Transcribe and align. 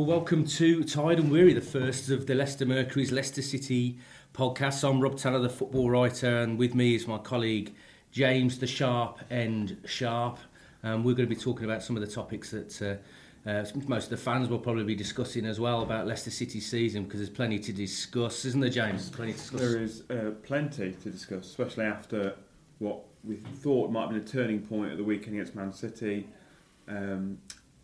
Well, 0.00 0.08
welcome 0.08 0.46
to 0.46 0.82
Tired 0.82 1.18
and 1.18 1.30
Weary, 1.30 1.52
the 1.52 1.60
first 1.60 2.08
of 2.08 2.26
the 2.26 2.34
Leicester 2.34 2.64
Mercury's 2.64 3.12
Leicester 3.12 3.42
City 3.42 3.98
podcast. 4.32 4.82
I'm 4.82 4.98
Rob 4.98 5.18
Tanner, 5.18 5.40
the 5.40 5.50
football 5.50 5.90
writer, 5.90 6.38
and 6.38 6.56
with 6.56 6.74
me 6.74 6.94
is 6.94 7.06
my 7.06 7.18
colleague 7.18 7.74
James 8.10 8.58
the 8.58 8.66
Sharp 8.66 9.18
and 9.28 9.76
Sharp. 9.84 10.38
Um, 10.82 11.04
we're 11.04 11.12
going 11.12 11.28
to 11.28 11.34
be 11.34 11.38
talking 11.38 11.66
about 11.66 11.82
some 11.82 11.98
of 11.98 12.00
the 12.00 12.10
topics 12.10 12.50
that 12.52 12.80
uh, 13.44 13.50
uh, 13.50 13.66
most 13.88 14.04
of 14.04 14.10
the 14.10 14.16
fans 14.16 14.48
will 14.48 14.58
probably 14.58 14.84
be 14.84 14.94
discussing 14.94 15.44
as 15.44 15.60
well 15.60 15.82
about 15.82 16.06
Leicester 16.06 16.30
City 16.30 16.60
season 16.60 17.04
because 17.04 17.20
there's 17.20 17.28
plenty 17.28 17.58
to 17.58 17.70
discuss, 17.70 18.46
isn't 18.46 18.60
there, 18.62 18.70
James? 18.70 19.10
Plenty 19.10 19.32
to 19.32 19.38
discuss. 19.38 19.60
There 19.60 19.82
is 19.82 20.04
uh, 20.08 20.30
plenty 20.42 20.92
to 20.92 21.10
discuss, 21.10 21.44
especially 21.44 21.84
after 21.84 22.36
what 22.78 23.00
we 23.22 23.36
thought 23.36 23.90
might 23.90 24.10
have 24.10 24.10
been 24.12 24.20
a 24.20 24.24
turning 24.24 24.60
point 24.62 24.92
at 24.92 24.96
the 24.96 25.04
weekend 25.04 25.34
against 25.34 25.54
Man 25.54 25.74
City. 25.74 26.26
Um, 26.88 27.36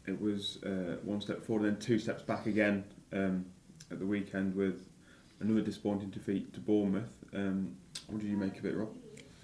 it 0.07 0.21
was 0.21 0.59
uh, 0.65 0.97
one 1.03 1.21
step 1.21 1.45
forward, 1.45 1.67
and 1.67 1.77
then 1.77 1.81
two 1.81 1.99
steps 1.99 2.23
back 2.23 2.47
again 2.47 2.85
um, 3.13 3.45
at 3.91 3.99
the 3.99 4.07
weekend 4.07 4.55
with 4.55 4.89
another 5.41 5.61
disappointing 5.61 6.11
defeat 6.11 6.53
to 6.55 6.61
Bournemouth. 6.61 7.09
Um, 7.35 7.75
what 8.09 8.21
did 8.21 8.29
you 8.29 8.37
make 8.37 8.59
of 8.59 8.65
it, 8.65 8.77
Rob? 8.77 8.91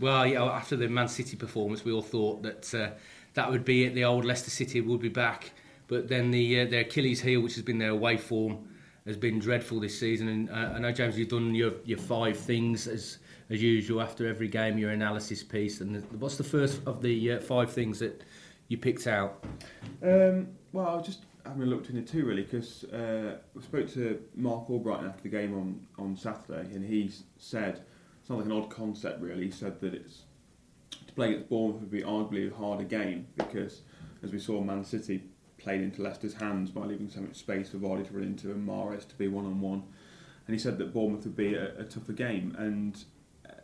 Well, 0.01 0.27
yeah, 0.27 0.43
after 0.45 0.77
the 0.77 0.89
Man 0.89 1.09
City 1.09 1.37
performance, 1.37 1.85
we 1.85 1.93
all 1.93 2.03
thought 2.03 2.43
that 2.43 2.75
uh, 2.75 2.91
that 3.35 3.51
would 3.51 3.65
be 3.65 3.85
it. 3.85 3.95
The 3.95 4.05
old 4.05 4.25
Leicester 4.25 4.51
City 4.51 4.81
would 4.81 5.01
be 5.01 5.09
back, 5.09 5.53
but 5.89 6.09
then 6.09 6.31
the 6.31 6.61
uh, 6.61 6.67
their 6.67 6.81
Achilles 6.81 7.21
heel, 7.21 7.41
which 7.41 7.55
has 7.55 7.63
been 7.63 7.79
their 7.79 7.91
away 7.91 8.17
form, 8.17 8.69
has 9.07 9.17
been 9.17 9.39
dreadful 9.39 9.81
this 9.81 9.99
season. 9.99 10.29
And 10.29 10.51
uh, 10.51 10.75
I 10.75 10.79
know 10.79 10.93
James, 10.93 11.19
you've 11.19 11.29
done 11.29 11.55
your 11.55 11.73
your 11.85 11.99
five 11.99 12.37
things 12.37 12.87
as 12.89 13.19
as 13.51 13.63
usual 13.63 14.01
after 14.01 14.27
every 14.27 14.49
game, 14.49 14.79
your 14.79 14.91
analysis 14.91 15.43
piece. 15.43 15.81
And 15.81 16.03
what's 16.19 16.37
the 16.37 16.45
first 16.45 16.81
of 16.87 17.03
the 17.03 17.33
uh, 17.33 17.41
five 17.41 17.71
things 17.71 17.99
that 17.99 18.23
you 18.73 18.78
picked 18.78 19.06
out? 19.06 19.45
Um, 20.03 20.48
well, 20.73 20.89
I 20.89 20.95
was 20.97 21.06
just 21.06 21.20
having 21.45 21.67
looked 21.67 21.91
into 21.91 22.03
two 22.03 22.25
really 22.25 22.42
because 22.42 22.84
uh, 22.84 23.37
I 23.56 23.62
spoke 23.62 23.92
to 23.92 24.20
Marc 24.34 24.69
Albrighton 24.69 25.09
after 25.09 25.23
the 25.23 25.29
game 25.29 25.55
on, 25.55 25.87
on 26.03 26.17
Saturday, 26.17 26.75
and 26.75 26.84
he 26.84 27.12
said 27.37 27.83
it's 28.20 28.31
not 28.31 28.39
like 28.39 28.47
an 28.47 28.53
odd 28.53 28.70
concept 28.70 29.20
really. 29.20 29.45
He 29.45 29.51
said 29.51 29.81
that 29.81 29.95
it's 29.95 30.23
to 30.91 31.12
play 31.12 31.31
against 31.31 31.51
Bournemouth 31.51 31.81
would 31.81 31.91
be 31.91 32.01
arguably 32.01 32.51
a 32.51 32.56
harder 32.56 32.84
game 32.84 33.27
because, 33.37 33.83
as 34.23 34.33
we 34.33 34.39
saw, 34.39 34.61
Man 34.62 34.84
City 34.84 35.23
played 35.59 35.83
into 35.83 36.03
Leicester's 36.03 36.34
hands 36.34 36.70
by 36.70 36.84
leaving 36.86 37.09
so 37.09 37.20
much 37.20 37.36
space 37.36 37.69
for 37.69 37.77
Vardy 37.77 38.07
to 38.09 38.14
run 38.14 38.25
into 38.25 38.51
and 38.51 38.67
Mahrez 38.67 39.07
to 39.09 39.14
be 39.14 39.29
one 39.29 39.45
on 39.45 39.61
one. 39.61 39.84
And 40.47 40.55
he 40.55 40.59
said 40.59 40.79
that 40.79 40.92
Bournemouth 40.92 41.25
would 41.25 41.36
be 41.36 41.55
a, 41.55 41.79
a 41.79 41.84
tougher 41.84 42.12
game, 42.12 42.57
and 42.59 43.05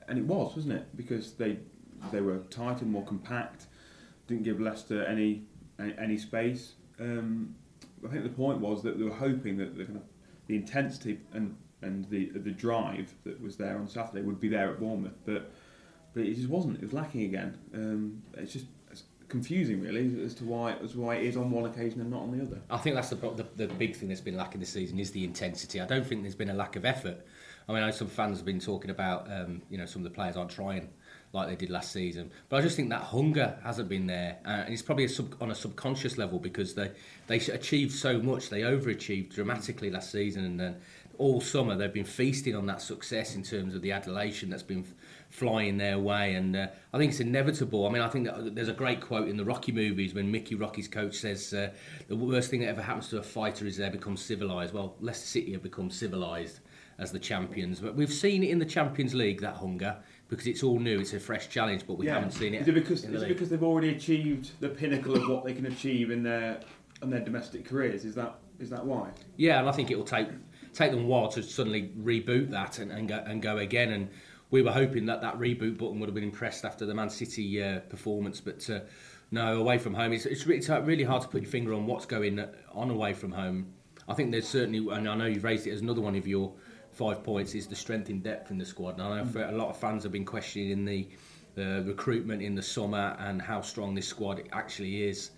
and 0.06 0.18
it 0.18 0.24
was, 0.24 0.54
wasn't 0.54 0.74
it? 0.74 0.96
Because 0.96 1.32
they 1.32 1.58
they 2.12 2.20
were 2.20 2.38
tighter, 2.50 2.84
more 2.84 3.04
compact, 3.04 3.66
didn't 4.28 4.44
give 4.44 4.60
Leicester 4.60 5.04
any 5.04 5.42
any, 5.78 6.18
space. 6.18 6.74
Um, 7.00 7.54
I 8.04 8.08
think 8.08 8.24
the 8.24 8.30
point 8.30 8.60
was 8.60 8.82
that 8.82 8.98
they 8.98 9.04
were 9.04 9.10
hoping 9.10 9.56
that 9.58 9.76
the 9.76 9.84
kind 9.84 9.96
of 9.96 10.02
the 10.46 10.56
intensity 10.56 11.18
and 11.32 11.56
and 11.82 12.08
the 12.10 12.30
the 12.30 12.50
drive 12.50 13.14
that 13.24 13.40
was 13.40 13.56
there 13.56 13.76
on 13.76 13.88
Saturday 13.88 14.22
would 14.22 14.40
be 14.40 14.48
there 14.48 14.70
at 14.70 14.78
Bournemouth, 14.78 15.18
but 15.24 15.50
but 16.14 16.24
it 16.24 16.34
just 16.34 16.48
wasn't. 16.48 16.76
It 16.76 16.82
was 16.82 16.92
lacking 16.92 17.22
again. 17.22 17.58
Um, 17.74 18.22
it's 18.34 18.52
just 18.52 18.66
it's 18.90 19.04
confusing, 19.28 19.80
really, 19.80 20.22
as 20.24 20.34
to 20.34 20.44
why 20.44 20.72
as 20.82 20.94
why 20.94 21.16
it 21.16 21.24
is 21.24 21.36
on 21.36 21.50
one 21.50 21.66
occasion 21.66 22.00
and 22.00 22.10
not 22.10 22.22
on 22.22 22.36
the 22.36 22.44
other. 22.44 22.60
I 22.70 22.78
think 22.78 22.96
that's 22.96 23.10
the, 23.10 23.16
the 23.16 23.46
the 23.56 23.66
big 23.74 23.96
thing 23.96 24.08
that's 24.08 24.20
been 24.20 24.36
lacking 24.36 24.60
this 24.60 24.70
season 24.70 24.98
is 24.98 25.10
the 25.12 25.24
intensity. 25.24 25.80
I 25.80 25.86
don't 25.86 26.06
think 26.06 26.22
there's 26.22 26.34
been 26.34 26.50
a 26.50 26.54
lack 26.54 26.76
of 26.76 26.84
effort. 26.84 27.24
I 27.68 27.72
mean, 27.72 27.82
I 27.82 27.86
know 27.86 27.92
some 27.92 28.08
fans 28.08 28.38
have 28.38 28.46
been 28.46 28.60
talking 28.60 28.90
about, 28.90 29.30
um, 29.30 29.60
you 29.68 29.76
know, 29.76 29.84
some 29.84 30.00
of 30.00 30.04
the 30.04 30.14
players 30.14 30.38
aren't 30.38 30.50
trying 30.50 30.88
like 31.32 31.48
they 31.48 31.56
did 31.56 31.70
last 31.70 31.92
season. 31.92 32.30
But 32.48 32.58
I 32.58 32.60
just 32.62 32.76
think 32.76 32.90
that 32.90 33.02
hunger 33.02 33.58
hasn't 33.62 33.88
been 33.88 34.06
there, 34.06 34.38
uh, 34.44 34.64
and 34.64 34.72
it's 34.72 34.82
probably 34.82 35.04
a 35.04 35.08
sub, 35.08 35.34
on 35.40 35.50
a 35.50 35.54
subconscious 35.54 36.18
level 36.18 36.38
because 36.38 36.74
they 36.74 36.90
they 37.26 37.36
achieved 37.36 37.92
so 37.92 38.20
much, 38.20 38.50
they 38.50 38.62
overachieved 38.62 39.34
dramatically 39.34 39.90
last 39.90 40.10
season, 40.10 40.44
and 40.44 40.58
then 40.58 40.76
all 41.18 41.40
summer 41.40 41.76
they've 41.76 41.92
been 41.92 42.04
feasting 42.04 42.54
on 42.54 42.66
that 42.66 42.80
success 42.80 43.34
in 43.34 43.42
terms 43.42 43.74
of 43.74 43.82
the 43.82 43.90
adulation 43.90 44.48
that's 44.48 44.62
been 44.62 44.86
flying 45.30 45.76
their 45.76 45.98
way, 45.98 46.34
and 46.34 46.56
uh, 46.56 46.68
I 46.92 46.98
think 46.98 47.10
it's 47.10 47.20
inevitable. 47.20 47.86
I 47.86 47.90
mean, 47.90 48.02
I 48.02 48.08
think 48.08 48.26
that 48.26 48.54
there's 48.54 48.68
a 48.68 48.74
great 48.74 49.00
quote 49.00 49.28
in 49.28 49.36
the 49.36 49.44
Rocky 49.44 49.72
movies 49.72 50.14
when 50.14 50.30
Mickey 50.30 50.54
Rocky's 50.54 50.88
coach 50.88 51.16
says 51.16 51.52
uh, 51.52 51.70
the 52.08 52.16
worst 52.16 52.50
thing 52.50 52.60
that 52.60 52.68
ever 52.68 52.82
happens 52.82 53.08
to 53.08 53.18
a 53.18 53.22
fighter 53.22 53.66
is 53.66 53.76
they 53.76 53.90
become 53.90 54.16
civilized. 54.16 54.72
Well, 54.72 54.96
Leicester 55.00 55.26
City 55.26 55.52
have 55.52 55.62
become 55.62 55.90
civilized 55.90 56.60
as 56.98 57.12
the 57.12 57.18
champions. 57.18 57.80
But 57.80 57.94
we've 57.94 58.12
seen 58.12 58.42
it 58.42 58.50
in 58.50 58.58
the 58.58 58.66
Champions 58.66 59.14
League 59.14 59.40
that 59.40 59.56
hunger 59.56 59.96
because 60.28 60.46
it's 60.46 60.62
all 60.62 60.78
new. 60.78 61.00
It's 61.00 61.14
a 61.14 61.20
fresh 61.20 61.48
challenge, 61.48 61.86
but 61.86 61.98
we 61.98 62.06
yeah. 62.06 62.14
haven't 62.14 62.32
seen 62.32 62.54
it. 62.54 62.62
Is 62.62 62.68
it 62.68 62.72
because 62.72 63.04
is 63.04 63.22
it 63.22 63.28
because 63.28 63.48
they've 63.48 63.62
already 63.62 63.90
achieved 63.90 64.52
the 64.60 64.68
pinnacle 64.68 65.16
of 65.16 65.28
what 65.28 65.44
they 65.44 65.54
can 65.54 65.66
achieve 65.66 66.10
in 66.10 66.22
their 66.22 66.60
in 67.02 67.10
their 67.10 67.20
domestic 67.20 67.64
careers? 67.64 68.04
Is 68.04 68.14
that 68.14 68.38
is 68.58 68.70
that 68.70 68.84
why? 68.84 69.10
Yeah, 69.36 69.58
and 69.60 69.68
I 69.68 69.72
think 69.72 69.90
it 69.90 69.96
will 69.96 70.04
take 70.04 70.28
take 70.74 70.90
them 70.90 71.04
a 71.04 71.06
while 71.06 71.28
to 71.28 71.42
suddenly 71.42 71.90
reboot 71.98 72.50
that 72.50 72.78
and, 72.78 72.92
and 72.92 73.08
go 73.08 73.22
and 73.26 73.42
go 73.42 73.58
again. 73.58 73.92
And 73.92 74.10
we 74.50 74.62
were 74.62 74.72
hoping 74.72 75.06
that 75.06 75.22
that 75.22 75.38
reboot 75.38 75.78
button 75.78 75.98
would 76.00 76.08
have 76.08 76.14
been 76.14 76.24
impressed 76.24 76.64
after 76.64 76.86
the 76.86 76.94
Man 76.94 77.10
City 77.10 77.62
uh, 77.62 77.80
performance, 77.80 78.40
but. 78.40 78.68
Uh, 78.68 78.80
no, 79.30 79.60
away 79.60 79.76
from 79.76 79.92
home, 79.92 80.14
it's, 80.14 80.24
it's, 80.24 80.46
it's 80.46 80.70
really 80.70 81.04
hard 81.04 81.20
to 81.20 81.28
put 81.28 81.42
your 81.42 81.50
finger 81.50 81.74
on 81.74 81.86
what's 81.86 82.06
going 82.06 82.42
on 82.72 82.88
away 82.88 83.12
from 83.12 83.30
home. 83.30 83.74
I 84.08 84.14
think 84.14 84.32
there's 84.32 84.48
certainly, 84.48 84.78
and 84.90 85.06
I 85.06 85.14
know 85.14 85.26
you've 85.26 85.44
raised 85.44 85.66
it 85.66 85.72
as 85.72 85.82
another 85.82 86.00
one 86.00 86.16
of 86.16 86.26
your 86.26 86.54
five 86.98 87.22
points 87.22 87.54
is 87.54 87.68
the 87.68 87.76
strength 87.76 88.10
in 88.10 88.20
depth 88.20 88.50
in 88.50 88.58
the 88.58 88.66
squad. 88.66 88.98
And 88.98 89.02
I 89.02 89.22
know 89.22 89.24
for 89.24 89.44
a 89.44 89.52
lot 89.52 89.68
of 89.68 89.76
fans 89.76 90.02
have 90.02 90.12
been 90.12 90.24
questioning 90.24 90.84
the 90.84 91.08
the 91.54 91.82
recruitment 91.86 92.42
in 92.42 92.54
the 92.54 92.62
summer 92.62 93.16
and 93.18 93.40
how 93.40 93.60
strong 93.60 93.94
this 93.94 94.06
squad 94.06 94.42
actually 94.52 95.08
is. 95.08 95.30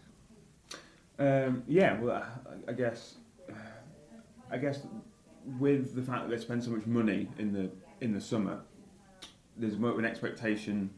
Um, 1.18 1.62
yeah, 1.66 1.98
well, 2.00 2.26
I 2.66 2.72
guess 2.72 3.16
I 4.50 4.56
guess 4.56 4.80
with 5.58 5.94
the 5.94 6.02
fact 6.02 6.28
that 6.28 6.34
they 6.34 6.42
spend 6.42 6.64
so 6.64 6.70
much 6.70 6.86
money 6.86 7.28
in 7.38 7.52
the 7.52 7.70
in 8.00 8.14
the 8.14 8.20
summer, 8.20 8.60
there's 9.56 9.76
more 9.76 9.90
of 9.90 9.98
an 9.98 10.06
expectation 10.06 10.90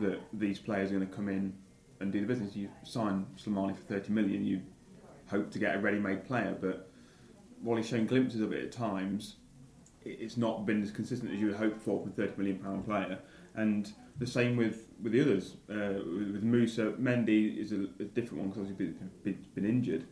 that 0.00 0.20
these 0.34 0.58
players 0.58 0.90
are 0.90 0.96
going 0.96 1.08
to 1.08 1.14
come 1.14 1.28
in 1.28 1.54
and 2.00 2.12
do 2.12 2.20
the 2.20 2.26
business. 2.26 2.54
You 2.54 2.68
sign 2.84 3.26
Slimani 3.36 3.74
for 3.74 3.82
30 3.82 4.12
million, 4.12 4.44
you 4.44 4.60
hope 5.28 5.50
to 5.50 5.58
get 5.58 5.74
a 5.74 5.78
ready-made 5.78 6.24
player, 6.24 6.56
but 6.60 6.90
while 7.62 7.76
he's 7.76 7.88
shown 7.88 8.06
glimpses 8.06 8.40
of 8.40 8.52
it 8.52 8.64
at 8.64 8.72
times, 8.72 9.36
it's 10.04 10.36
not 10.36 10.66
been 10.66 10.82
as 10.82 10.90
consistent 10.90 11.32
as 11.32 11.40
you 11.40 11.48
would 11.48 11.56
hope 11.56 11.80
for 11.80 12.00
from 12.00 12.10
a 12.10 12.14
thirty 12.14 12.32
million 12.36 12.58
pound 12.58 12.84
player. 12.84 13.18
And 13.54 13.92
the 14.18 14.26
same 14.26 14.56
with, 14.56 14.88
with 15.02 15.12
the 15.12 15.20
others. 15.22 15.56
Uh, 15.68 15.98
with 16.04 16.42
Musa, 16.42 16.92
Mendy 16.92 17.58
is 17.58 17.72
a, 17.72 17.82
a 17.98 18.04
different 18.04 18.42
one 18.42 18.50
because 18.50 18.68
he's 18.68 18.76
been, 18.76 19.10
been, 19.24 19.44
been 19.54 19.64
injured. 19.64 20.04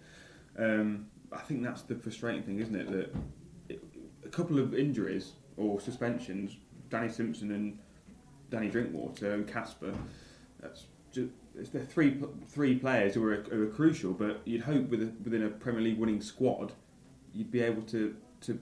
Um, 0.59 1.07
I 1.31 1.39
think 1.39 1.63
that's 1.63 1.83
the 1.83 1.95
frustrating 1.95 2.43
thing, 2.43 2.59
isn't 2.59 2.75
it? 2.75 2.91
That 2.91 3.15
it, 3.69 3.85
a 4.25 4.29
couple 4.29 4.59
of 4.59 4.75
injuries 4.75 5.33
or 5.57 5.81
suspensions, 5.81 6.57
Danny 6.91 7.11
Simpson 7.11 7.53
and 7.53 7.79
Danny 8.51 8.69
Drinkwater 8.69 9.35
and 9.35 9.47
Kasper. 9.47 9.93
that's 10.61 10.87
just 11.13 11.31
they're 11.73 11.83
three 11.83 12.23
three 12.49 12.77
players 12.77 13.15
who 13.15 13.25
are, 13.25 13.45
are 13.53 13.67
crucial. 13.67 14.13
But 14.13 14.41
you'd 14.45 14.63
hope 14.63 14.89
with 14.89 15.03
a, 15.03 15.13
within 15.23 15.45
a 15.45 15.49
Premier 15.49 15.83
League 15.83 15.99
winning 15.99 16.21
squad, 16.21 16.73
you'd 17.33 17.51
be 17.51 17.61
able 17.61 17.83
to 17.83 18.17
to 18.43 18.59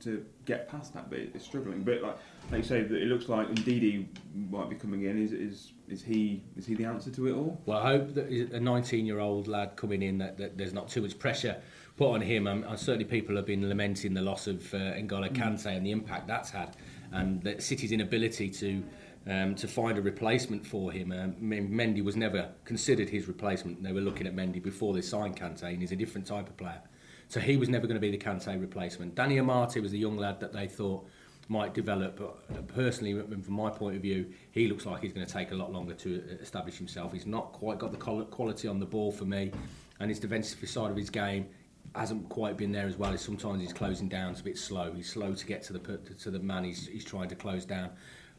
to 0.00 0.24
get 0.44 0.68
past 0.68 0.94
that 0.94 1.10
bit. 1.10 1.32
It's 1.34 1.44
struggling, 1.44 1.82
but 1.82 2.02
like, 2.02 2.16
like 2.50 2.62
you 2.62 2.68
say, 2.68 2.80
it 2.80 3.08
looks 3.08 3.28
like 3.28 3.48
Ndidi 3.48 4.06
might 4.50 4.70
be 4.70 4.76
coming 4.76 5.02
in. 5.04 5.22
Is 5.22 5.32
is 5.32 5.72
is 5.88 6.02
he 6.02 6.42
is 6.56 6.66
he 6.66 6.74
the 6.74 6.84
answer 6.84 7.10
to 7.10 7.26
it 7.26 7.32
all? 7.32 7.60
Well, 7.66 7.78
I 7.78 7.92
hope 7.92 8.14
that 8.14 8.26
a 8.26 8.60
19-year-old 8.60 9.48
lad 9.48 9.76
coming 9.76 10.02
in 10.02 10.18
that, 10.18 10.38
that 10.38 10.56
there's 10.56 10.72
not 10.72 10.88
too 10.88 11.02
much 11.02 11.18
pressure 11.18 11.60
put 11.96 12.12
on 12.12 12.20
him. 12.20 12.46
Um, 12.46 12.64
certainly, 12.76 13.04
people 13.04 13.36
have 13.36 13.46
been 13.46 13.68
lamenting 13.68 14.14
the 14.14 14.22
loss 14.22 14.46
of 14.46 14.72
uh, 14.72 14.78
N'Golo 14.78 15.30
Kante 15.30 15.64
mm. 15.64 15.76
and 15.76 15.84
the 15.84 15.90
impact 15.90 16.28
that's 16.28 16.50
had, 16.50 16.76
and 17.12 17.42
the 17.42 17.60
City's 17.60 17.92
inability 17.92 18.50
to. 18.50 18.82
Um, 19.26 19.54
to 19.56 19.68
find 19.68 19.98
a 19.98 20.00
replacement 20.00 20.64
for 20.64 20.90
him. 20.90 21.12
Um, 21.12 21.34
Mendy 21.38 22.02
was 22.02 22.16
never 22.16 22.48
considered 22.64 23.10
his 23.10 23.28
replacement. 23.28 23.82
They 23.82 23.92
were 23.92 24.00
looking 24.00 24.26
at 24.26 24.34
Mendy 24.34 24.62
before 24.62 24.94
they 24.94 25.02
signed 25.02 25.36
Kante, 25.36 25.64
and 25.64 25.82
he's 25.82 25.92
a 25.92 25.96
different 25.96 26.26
type 26.26 26.48
of 26.48 26.56
player. 26.56 26.80
So 27.28 27.40
he 27.40 27.56
was 27.56 27.68
never 27.68 27.86
going 27.86 27.96
to 27.96 28.00
be 28.00 28.10
the 28.10 28.18
Kante 28.18 28.58
replacement. 28.60 29.14
Danny 29.14 29.36
Amartey 29.36 29.82
was 29.82 29.92
the 29.92 29.98
young 29.98 30.16
lad 30.16 30.40
that 30.40 30.52
they 30.52 30.66
thought 30.66 31.06
might 31.48 31.74
develop. 31.74 32.18
But 32.18 32.68
personally, 32.68 33.20
from 33.42 33.54
my 33.54 33.70
point 33.70 33.96
of 33.96 34.02
view, 34.02 34.32
he 34.50 34.66
looks 34.66 34.86
like 34.86 35.02
he's 35.02 35.12
going 35.12 35.26
to 35.26 35.32
take 35.32 35.52
a 35.52 35.54
lot 35.54 35.72
longer 35.72 35.94
to 35.94 36.22
establish 36.40 36.76
himself. 36.76 37.12
He's 37.12 37.26
not 37.26 37.52
quite 37.52 37.78
got 37.78 37.92
the 37.92 37.98
quality 37.98 38.68
on 38.68 38.78
the 38.78 38.86
ball 38.86 39.12
for 39.12 39.24
me, 39.24 39.52
and 40.00 40.10
his 40.10 40.18
defensive 40.18 40.66
side 40.68 40.90
of 40.90 40.96
his 40.96 41.10
game 41.10 41.48
hasn't 41.94 42.28
quite 42.28 42.56
been 42.56 42.72
there 42.72 42.86
as 42.86 42.96
well. 42.96 43.16
Sometimes 43.16 43.60
he's 43.60 43.72
closing 43.72 44.08
down. 44.08 44.32
It's 44.32 44.40
a 44.40 44.44
bit 44.44 44.58
slow. 44.58 44.92
He's 44.92 45.10
slow 45.10 45.34
to 45.34 45.46
get 45.46 45.62
to 45.64 45.72
the 45.72 45.98
to 45.98 46.30
the 46.30 46.38
man 46.38 46.64
he's, 46.64 46.86
he's 46.86 47.04
trying 47.04 47.28
to 47.28 47.34
close 47.34 47.64
down. 47.64 47.90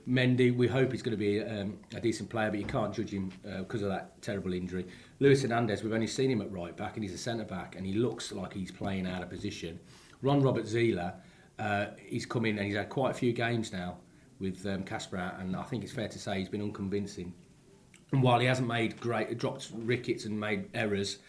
Mendy, 0.07 0.55
we 0.55 0.67
hope 0.67 0.91
he's 0.91 1.01
going 1.01 1.15
to 1.15 1.17
be 1.17 1.43
um, 1.43 1.77
a 1.95 1.99
decent 1.99 2.29
player, 2.29 2.49
but 2.49 2.59
you 2.59 2.65
can't 2.65 2.93
judge 2.93 3.11
him 3.11 3.31
uh, 3.47 3.59
because 3.59 3.83
of 3.83 3.89
that 3.89 4.19
terrible 4.21 4.53
injury. 4.53 4.85
Luis 5.21 5.41
Hernandez, 5.41 5.83
we've 5.83 5.93
only 5.93 6.07
seen 6.07 6.31
him 6.31 6.41
at 6.41 6.49
right 6.49 6.75
back, 6.77 6.95
and 6.95 7.03
he's 7.03 7.13
a 7.13 7.17
centre 7.17 7.43
back, 7.43 7.75
and 7.75 7.85
he 7.85 7.93
looks 7.93 8.31
like 8.31 8.53
he's 8.53 8.71
playing 8.71 9.05
out 9.05 9.21
of 9.21 9.29
position. 9.29 9.77
Ron 10.21 10.41
Robert 10.41 10.63
Zieler, 10.63 11.13
uh, 11.59 11.87
he's 11.97 12.25
come 12.25 12.45
in 12.45 12.57
and 12.57 12.65
he's 12.65 12.75
had 12.75 12.87
quite 12.87 13.11
a 13.11 13.13
few 13.13 13.33
games 13.33 13.73
now 13.73 13.97
with 14.39 14.65
um, 14.65 14.83
Kasper, 14.83 15.33
and 15.39 15.57
I 15.57 15.63
think 15.63 15.83
it's 15.83 15.91
fair 15.91 16.07
to 16.07 16.17
say 16.17 16.39
he's 16.39 16.47
been 16.47 16.61
unconvincing. 16.61 17.33
And 18.13 18.23
while 18.23 18.39
he 18.39 18.45
hasn't 18.45 18.67
made 18.67 18.99
great, 19.01 19.37
dropped 19.37 19.69
rickets 19.73 20.23
and 20.23 20.39
made 20.39 20.69
errors, 20.73 21.19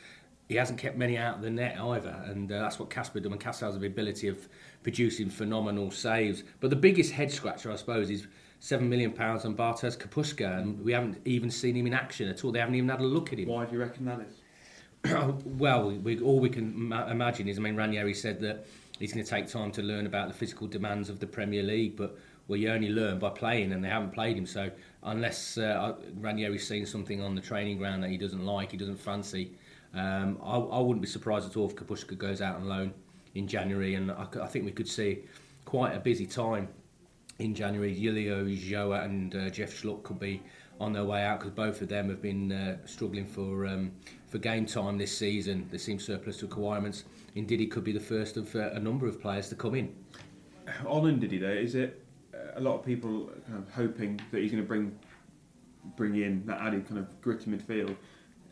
he 0.48 0.54
hasn't 0.54 0.78
kept 0.78 0.96
many 0.96 1.18
out 1.18 1.36
of 1.36 1.42
the 1.42 1.50
net 1.50 1.76
either, 1.80 2.24
and 2.26 2.50
uh, 2.50 2.60
that's 2.60 2.78
what 2.78 2.90
Kasper 2.90 3.18
does. 3.18 3.30
And 3.30 3.40
Kasper 3.40 3.66
has 3.66 3.78
the 3.78 3.86
ability 3.86 4.28
of 4.28 4.48
producing 4.84 5.30
phenomenal 5.30 5.90
saves. 5.90 6.44
But 6.60 6.70
the 6.70 6.76
biggest 6.76 7.12
head 7.12 7.32
scratcher, 7.32 7.72
I 7.72 7.76
suppose, 7.76 8.08
is 8.08 8.28
seven 8.60 8.88
million 8.88 9.10
pounds 9.10 9.44
on 9.44 9.56
Bartosz 9.56 9.98
Kapustka, 9.98 10.58
and 10.58 10.80
we 10.84 10.92
haven't 10.92 11.18
even 11.24 11.50
seen 11.50 11.74
him 11.74 11.86
in 11.86 11.94
action 11.94 12.28
at 12.28 12.44
all. 12.44 12.52
They 12.52 12.60
haven't 12.60 12.74
even 12.76 12.88
had 12.88 13.00
a 13.00 13.04
look 13.04 13.32
at 13.32 13.38
him. 13.38 13.48
Why 13.48 13.64
do 13.64 13.72
you 13.72 13.80
reckon 13.80 14.04
that 14.04 14.20
is? 14.20 14.36
well, 15.44 15.90
we, 15.90 16.20
all 16.20 16.38
we 16.38 16.50
can 16.50 16.88
ma- 16.88 17.08
imagine 17.08 17.48
is, 17.48 17.58
I 17.58 17.62
mean, 17.62 17.74
Ranieri 17.74 18.12
said 18.12 18.38
that 18.42 18.66
he's 18.98 19.14
going 19.14 19.24
to 19.24 19.30
take 19.30 19.48
time 19.48 19.72
to 19.72 19.82
learn 19.82 20.06
about 20.06 20.28
the 20.28 20.34
physical 20.34 20.66
demands 20.66 21.08
of 21.08 21.18
the 21.18 21.26
Premier 21.26 21.62
League, 21.62 21.96
but 21.96 22.18
well, 22.48 22.58
you 22.58 22.68
only 22.70 22.90
learn 22.90 23.18
by 23.18 23.30
playing, 23.30 23.72
and 23.72 23.82
they 23.82 23.88
haven't 23.88 24.12
played 24.12 24.36
him. 24.36 24.44
So 24.44 24.70
unless 25.04 25.56
uh, 25.56 25.94
Ranieri's 26.18 26.68
seen 26.68 26.84
something 26.84 27.22
on 27.22 27.34
the 27.34 27.40
training 27.40 27.78
ground 27.78 28.02
that 28.02 28.10
he 28.10 28.18
doesn't 28.18 28.44
like, 28.44 28.72
he 28.72 28.76
doesn't 28.76 29.00
fancy, 29.00 29.52
um, 29.94 30.38
I, 30.42 30.56
I, 30.56 30.80
wouldn't 30.80 31.00
be 31.00 31.08
surprised 31.08 31.48
at 31.48 31.56
all 31.56 31.68
if 31.68 31.74
Kapustka 31.74 32.16
goes 32.16 32.40
out 32.40 32.56
on 32.56 32.68
loan 32.68 32.92
in 33.34 33.48
January, 33.48 33.94
and 33.94 34.12
I, 34.12 34.26
I 34.42 34.46
think 34.46 34.64
we 34.64 34.70
could 34.70 34.88
see 34.88 35.20
quite 35.64 35.96
a 35.96 36.00
busy 36.00 36.26
time 36.26 36.68
in 37.40 37.54
January. 37.54 37.94
Leo 37.94 38.44
Ulloa 38.44 39.04
and 39.04 39.34
uh, 39.34 39.50
Jeff 39.50 39.70
Schlupp 39.70 40.02
could 40.02 40.20
be 40.20 40.42
on 40.78 40.92
their 40.92 41.04
way 41.04 41.24
out 41.24 41.40
because 41.40 41.52
both 41.52 41.82
of 41.82 41.88
them 41.88 42.08
have 42.08 42.22
been 42.22 42.52
uh, 42.52 42.76
struggling 42.86 43.26
for 43.26 43.66
um, 43.66 43.92
for 44.28 44.38
game 44.38 44.66
time 44.66 44.96
this 44.96 45.16
season. 45.16 45.66
There 45.70 45.78
seems 45.78 46.04
surplus 46.04 46.38
to 46.38 46.46
requirements. 46.46 47.04
Indeed, 47.34 47.60
he 47.60 47.66
could 47.66 47.84
be 47.84 47.92
the 47.92 48.00
first 48.00 48.36
of 48.36 48.54
uh, 48.54 48.70
a 48.70 48.80
number 48.80 49.06
of 49.06 49.20
players 49.20 49.48
to 49.48 49.54
come 49.54 49.74
in. 49.74 49.94
Ndidi, 50.84 51.40
though, 51.40 51.48
is 51.48 51.74
it 51.74 52.04
uh, 52.34 52.58
a 52.58 52.60
lot 52.60 52.74
of 52.78 52.84
people 52.84 53.30
kind 53.46 53.58
of 53.58 53.72
hoping 53.72 54.20
that 54.30 54.40
he's 54.40 54.52
going 54.52 54.62
to 54.62 54.68
bring 54.68 54.96
bring 55.96 56.16
in 56.16 56.44
that 56.46 56.60
added 56.60 56.86
kind 56.86 56.98
of 56.98 57.20
gritty 57.20 57.50
midfield? 57.50 57.96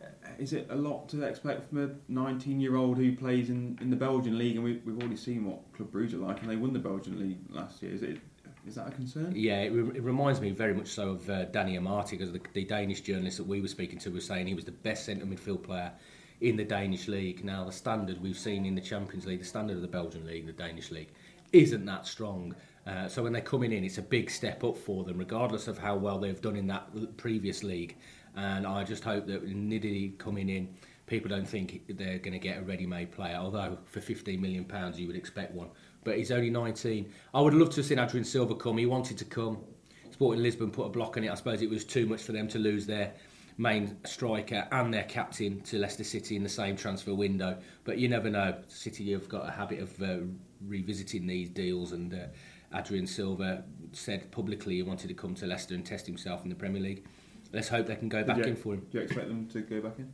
Uh, 0.03 0.07
is 0.39 0.53
it 0.53 0.67
a 0.71 0.77
lot 0.77 1.09
to 1.09 1.23
expect 1.23 1.69
from 1.69 1.79
a 1.79 1.89
19-year-old 2.13 2.97
who 2.97 3.15
plays 3.17 3.51
in, 3.51 3.79
in 3.81 3.91
the 3.91 3.97
Belgian 3.97 4.39
league? 4.39 4.57
And 4.57 4.65
we, 4.65 4.81
we've 4.85 4.99
already 4.99 5.17
seen 5.17 5.45
what 5.45 5.61
Club 5.75 5.91
Brugge 5.91 6.15
are 6.15 6.19
like, 6.19 6.41
and 6.41 6.51
they 6.51 6.57
won 6.57 6.73
the 6.73 6.79
Belgian 6.79 7.19
league 7.19 7.39
last 7.51 7.83
year. 7.83 7.93
Is 7.93 8.03
it 8.03 8.19
is 8.69 8.77
that 8.77 8.89
a 8.89 8.91
concern? 8.93 9.33
Yeah, 9.35 9.63
it, 9.63 9.71
re- 9.71 9.97
it 9.97 10.03
reminds 10.03 10.41
me 10.41 10.51
very 10.51 10.75
much 10.75 10.89
so 10.89 11.11
of 11.11 11.29
uh, 11.29 11.47
Danny 11.47 11.77
Amartey, 11.77 12.13
because 12.13 12.33
the, 12.33 12.41
the 12.53 12.65
Danish 12.65 13.01
journalist 13.01 13.39
that 13.39 13.47
we 13.47 13.61
were 13.61 13.69
speaking 13.69 13.99
to 14.01 14.11
was 14.11 14.25
saying 14.25 14.47
he 14.47 14.55
was 14.55 14.65
the 14.65 14.73
best 14.73 15.07
centre 15.07 15.27
midfield 15.27 15.63
player 15.63 15.91
in 16.41 16.57
the 16.57 16.65
Danish 16.65 17.09
league. 17.09 17.45
Now, 17.45 17.65
the 17.65 17.73
standard 17.73 18.23
we've 18.23 18.39
seen 18.39 18.65
in 18.65 18.75
the 18.75 18.81
Champions 18.81 19.27
League, 19.27 19.41
the 19.41 19.45
standard 19.45 19.77
of 19.77 19.83
the 19.83 19.89
Belgian 19.89 20.25
league, 20.25 20.47
the 20.47 20.53
Danish 20.53 20.91
league, 20.91 21.11
isn't 21.53 21.85
that 21.87 22.07
strong. 22.07 22.55
Uh, 22.87 23.09
so 23.09 23.23
when 23.23 23.33
they're 23.33 23.43
coming 23.43 23.73
in, 23.73 23.85
it's 23.85 23.99
a 23.99 24.03
big 24.03 24.31
step 24.31 24.63
up 24.63 24.77
for 24.77 25.03
them, 25.05 25.19
regardless 25.19 25.67
of 25.67 25.79
how 25.79 25.97
well 25.97 26.19
they've 26.19 26.41
done 26.41 26.57
in 26.57 26.67
that 26.69 27.17
previous 27.17 27.65
league. 27.65 27.97
And 28.37 28.67
I 28.67 28.85
just 28.85 29.03
hope 29.03 29.27
that 29.27 29.45
Ndidi 29.45 30.17
coming 30.19 30.49
in, 30.49 30.69
people 31.09 31.29
don't 31.29 31.49
think 31.49 31.83
they're 31.89 32.19
going 32.19 32.33
to 32.33 32.39
get 32.39 32.59
a 32.59 32.63
ready-made 32.63 33.11
player. 33.11 33.37
Although 33.37 33.79
for 33.87 34.01
15 34.01 34.41
million 34.41 34.65
pounds, 34.65 35.01
you 35.01 35.07
would 35.07 35.17
expect 35.17 35.55
one 35.55 35.69
but 36.09 36.17
he's 36.17 36.31
only 36.31 36.51
19. 36.51 37.13
I 37.35 37.41
would 37.41 37.55
love 37.55 37.71
to 37.71 37.77
have 37.77 37.87
seen 37.87 37.99
Adrien 37.99 38.25
Silva 38.25 38.55
come. 38.55 38.79
He 38.79 38.87
wanted 38.87 39.19
to 39.19 39.25
come. 39.25 39.59
Sporting 40.11 40.43
Lisbon 40.43 40.71
put 40.71 40.87
a 40.87 40.89
block 40.89 41.17
on 41.17 41.25
it. 41.25 41.31
I 41.31 41.35
suppose 41.35 41.61
it 41.63 41.69
was 41.69 41.85
too 41.85 42.07
much 42.07 42.23
for 42.23 42.33
them 42.33 42.49
to 42.49 42.59
lose 42.59 42.87
their 42.87 43.13
main 43.59 43.97
striker 44.05 44.67
and 44.73 44.95
their 44.95 45.05
captain 45.05 45.61
to 45.63 45.79
Leicester 45.79 46.05
City 46.05 46.37
in 46.37 46.43
the 46.43 46.49
same 46.49 46.77
transfer 46.77 47.15
window. 47.15 47.59
But 47.85 47.99
you 47.99 48.09
never 48.09 48.31
know. 48.31 48.57
City 48.69 49.13
have 49.13 49.29
got 49.29 49.47
a 49.47 49.51
habit 49.51 49.81
of 49.81 50.03
uh, 50.03 50.19
revisiting 50.67 51.27
these 51.27 51.51
deals, 51.51 51.93
and 51.93 52.15
uh, 52.15 52.77
Adrien 52.77 53.07
Silva 53.07 53.65
said 53.93 54.31
publicly 54.31 54.77
he 54.77 54.83
wanted 54.83 55.09
to 55.09 55.15
come 55.15 55.35
to 55.35 55.47
Leicester 55.47 55.75
and 55.75 55.85
test 55.85 56.07
himself 56.07 56.43
in 56.43 56.49
the 56.49 56.55
Premier 56.57 56.81
League. 56.81 57.05
Let's 57.53 57.69
hope 57.69 57.87
they 57.87 57.97
can 57.97 58.09
go 58.09 58.25
back 58.25 58.39
you, 58.39 58.45
in 58.45 58.57
for 58.57 58.75
him. 58.75 58.87
Do 58.91 58.99
you 58.99 59.05
expect 59.05 59.29
them 59.29 59.47
to 59.49 59.61
go 59.61 59.81
back 59.81 59.99
in? 59.99 60.13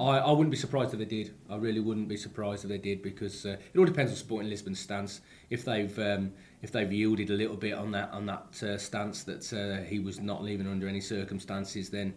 I, 0.00 0.18
I 0.18 0.30
wouldn't 0.30 0.50
be 0.50 0.56
surprised 0.56 0.92
if 0.92 0.98
they 0.98 1.04
did. 1.06 1.34
I 1.48 1.56
really 1.56 1.80
wouldn't 1.80 2.08
be 2.08 2.16
surprised 2.16 2.64
if 2.64 2.70
they 2.70 2.78
did 2.78 3.02
because 3.02 3.46
uh, 3.46 3.56
it 3.72 3.78
all 3.78 3.84
depends 3.84 4.12
on 4.12 4.16
Sporting 4.16 4.50
Lisbon's 4.50 4.78
stance. 4.78 5.20
If 5.50 5.64
they've 5.64 5.98
um, 5.98 6.32
if 6.62 6.72
they've 6.72 6.92
yielded 6.92 7.30
a 7.30 7.34
little 7.34 7.56
bit 7.56 7.74
on 7.74 7.92
that 7.92 8.10
on 8.12 8.26
that 8.26 8.62
uh, 8.62 8.78
stance 8.78 9.24
that 9.24 9.52
uh, 9.52 9.82
he 9.84 9.98
was 9.98 10.20
not 10.20 10.42
leaving 10.42 10.66
under 10.66 10.86
any 10.88 11.00
circumstances, 11.00 11.88
then 11.90 12.14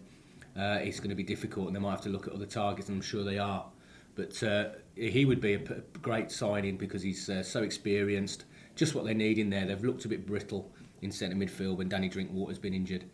uh, 0.57 0.79
it's 0.81 0.99
going 0.99 1.09
to 1.09 1.15
be 1.15 1.23
difficult, 1.23 1.67
and 1.67 1.75
they 1.75 1.79
might 1.79 1.91
have 1.91 2.01
to 2.01 2.09
look 2.09 2.27
at 2.27 2.33
other 2.33 2.45
targets. 2.45 2.89
And 2.89 2.97
I'm 2.97 3.01
sure 3.01 3.23
they 3.23 3.39
are. 3.39 3.65
But 4.15 4.43
uh, 4.43 4.69
he 4.95 5.23
would 5.23 5.39
be 5.39 5.53
a 5.53 5.59
p- 5.59 5.75
great 6.01 6.31
signing 6.31 6.75
because 6.75 7.01
he's 7.01 7.29
uh, 7.29 7.43
so 7.43 7.63
experienced. 7.63 8.45
Just 8.75 8.93
what 8.93 9.05
they 9.05 9.13
need 9.13 9.37
in 9.37 9.49
there. 9.49 9.65
They've 9.65 9.83
looked 9.83 10.05
a 10.05 10.09
bit 10.09 10.25
brittle 10.25 10.69
in 11.01 11.11
centre 11.11 11.35
midfield 11.35 11.77
when 11.77 11.87
Danny 11.87 12.09
Drinkwater's 12.09 12.59
been 12.59 12.73
injured. 12.73 13.05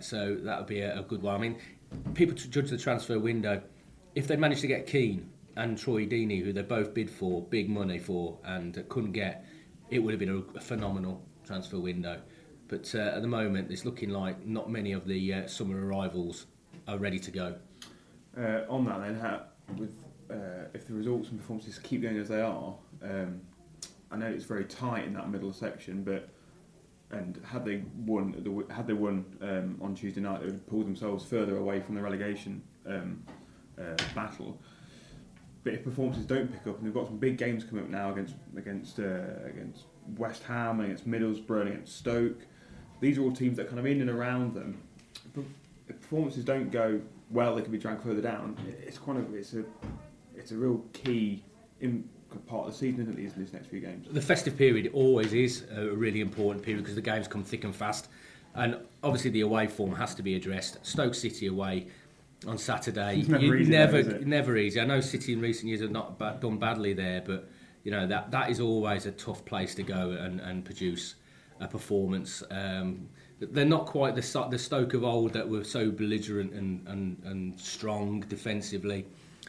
so 0.00 0.36
that 0.42 0.58
would 0.58 0.66
be 0.66 0.80
a, 0.80 0.98
a 0.98 1.02
good 1.02 1.22
one. 1.22 1.34
I 1.34 1.38
mean, 1.38 1.56
people 2.14 2.34
to 2.34 2.48
judge 2.48 2.70
the 2.70 2.78
transfer 2.78 3.18
window, 3.18 3.62
if 4.14 4.26
they 4.26 4.36
managed 4.36 4.62
to 4.62 4.66
get 4.66 4.86
Keane 4.86 5.30
and 5.56 5.78
Troy 5.78 6.06
Deeney, 6.06 6.42
who 6.42 6.52
they 6.52 6.62
both 6.62 6.94
bid 6.94 7.10
for 7.10 7.42
big 7.42 7.68
money 7.68 7.98
for 7.98 8.38
and 8.44 8.82
couldn't 8.88 9.12
get, 9.12 9.46
it 9.90 9.98
would 9.98 10.12
have 10.12 10.20
been 10.20 10.44
a, 10.54 10.60
phenomenal 10.60 11.22
transfer 11.44 11.78
window. 11.78 12.20
But 12.68 12.92
uh, 12.94 12.98
at 12.98 13.22
the 13.22 13.28
moment, 13.28 13.70
it's 13.70 13.84
looking 13.84 14.10
like 14.10 14.44
not 14.44 14.70
many 14.70 14.92
of 14.92 15.06
the 15.06 15.34
uh, 15.34 15.46
summer 15.46 15.86
arrivals 15.86 16.46
are 16.88 16.98
ready 16.98 17.18
to 17.20 17.30
go. 17.30 17.54
Uh, 18.36 18.62
on 18.68 18.84
that, 18.86 19.00
then, 19.00 19.14
how, 19.18 19.42
with 19.76 19.94
uh, 20.30 20.68
if 20.74 20.86
the 20.86 20.92
results 20.92 21.30
and 21.30 21.38
performances 21.38 21.78
keep 21.78 22.02
going 22.02 22.18
as 22.18 22.28
they 22.28 22.40
are, 22.40 22.74
um, 23.02 23.40
I 24.10 24.16
know 24.16 24.26
it's 24.26 24.44
very 24.44 24.64
tight 24.64 25.04
in 25.04 25.14
that 25.14 25.30
middle 25.30 25.52
section, 25.52 26.02
but 26.02 26.28
and 27.10 27.40
had 27.44 27.64
they 27.64 27.82
won, 28.04 28.66
had 28.70 28.86
they 28.86 28.92
won 28.92 29.24
um, 29.40 29.78
on 29.80 29.94
Tuesday 29.94 30.20
night, 30.20 30.40
they 30.40 30.46
would 30.46 30.54
have 30.54 30.66
pulled 30.66 30.86
themselves 30.86 31.24
further 31.24 31.58
away 31.58 31.80
from 31.80 31.94
the 31.94 32.02
relegation 32.02 32.62
um, 32.86 33.22
uh, 33.78 33.96
battle. 34.14 34.58
But 35.62 35.74
if 35.74 35.84
performances 35.84 36.24
don't 36.26 36.50
pick 36.52 36.66
up, 36.66 36.78
and 36.78 36.86
they've 36.86 36.94
got 36.94 37.06
some 37.06 37.18
big 37.18 37.38
games 37.38 37.64
coming 37.64 37.84
up 37.84 37.90
now 37.90 38.12
against 38.12 38.34
against 38.56 38.98
uh, 39.00 39.44
against 39.44 39.84
West 40.16 40.44
Ham, 40.44 40.80
against 40.80 41.08
Middlesbrough, 41.08 41.68
against 41.68 41.96
Stoke, 41.96 42.38
these 43.00 43.18
are 43.18 43.22
all 43.22 43.32
teams 43.32 43.56
that 43.56 43.66
are 43.66 43.68
kind 43.68 43.80
of 43.80 43.86
in 43.86 44.00
and 44.00 44.10
around 44.10 44.54
them. 44.54 44.80
If 45.88 46.00
performances 46.00 46.44
don't 46.44 46.70
go 46.70 47.00
well, 47.30 47.56
they 47.56 47.62
can 47.62 47.72
be 47.72 47.78
dragged 47.78 48.02
further 48.02 48.20
down. 48.20 48.56
It's 48.86 48.98
kind 48.98 49.18
of 49.18 49.34
it's 49.34 49.54
a 49.54 49.64
it's 50.36 50.52
a 50.52 50.56
real 50.56 50.84
key 50.92 51.42
in, 51.80 52.08
part 52.46 52.66
of 52.66 52.72
the 52.72 52.78
season, 52.78 53.02
isn't 53.02 53.18
it, 53.18 53.36
these, 53.36 53.52
next 53.52 53.68
few 53.68 53.80
games? 53.80 54.06
The 54.10 54.20
festive 54.20 54.56
period 54.56 54.90
always 54.92 55.32
is 55.32 55.64
a 55.74 55.86
really 55.86 56.20
important 56.20 56.64
period 56.64 56.82
because 56.82 56.94
the 56.94 57.02
games 57.02 57.28
come 57.28 57.44
thick 57.44 57.64
and 57.64 57.74
fast. 57.74 58.08
And 58.54 58.78
obviously, 59.02 59.30
the 59.30 59.42
away 59.42 59.66
form 59.66 59.94
has 59.94 60.14
to 60.14 60.22
be 60.22 60.34
addressed. 60.34 60.78
Stoke 60.84 61.14
City 61.14 61.46
away 61.46 61.88
on 62.46 62.58
Saturday. 62.58 63.20
It's 63.20 63.28
never 63.28 63.56
easy. 63.56 63.70
Never, 63.70 64.02
though, 64.02 64.18
never 64.18 64.56
easy. 64.56 64.80
I 64.80 64.84
know 64.84 65.00
City 65.00 65.32
in 65.32 65.40
recent 65.40 65.68
years 65.68 65.80
have 65.80 65.90
not 65.90 66.18
done 66.40 66.58
badly 66.58 66.92
there, 66.94 67.22
but 67.24 67.48
you 67.84 67.90
know 67.90 68.06
that 68.06 68.30
that 68.30 68.50
is 68.50 68.60
always 68.60 69.06
a 69.06 69.12
tough 69.12 69.44
place 69.44 69.74
to 69.76 69.82
go 69.82 70.10
and, 70.10 70.40
and 70.40 70.64
produce 70.64 71.16
a 71.60 71.68
performance. 71.68 72.42
Um, 72.50 73.08
they're 73.38 73.64
not 73.64 73.86
quite 73.86 74.14
the, 74.14 74.48
the 74.50 74.58
Stoke 74.58 74.94
of 74.94 75.04
old 75.04 75.32
that 75.34 75.48
were 75.48 75.64
so 75.64 75.90
belligerent 75.90 76.52
and, 76.52 76.86
and, 76.88 77.20
and 77.24 77.60
strong 77.60 78.20
defensively. 78.20 79.06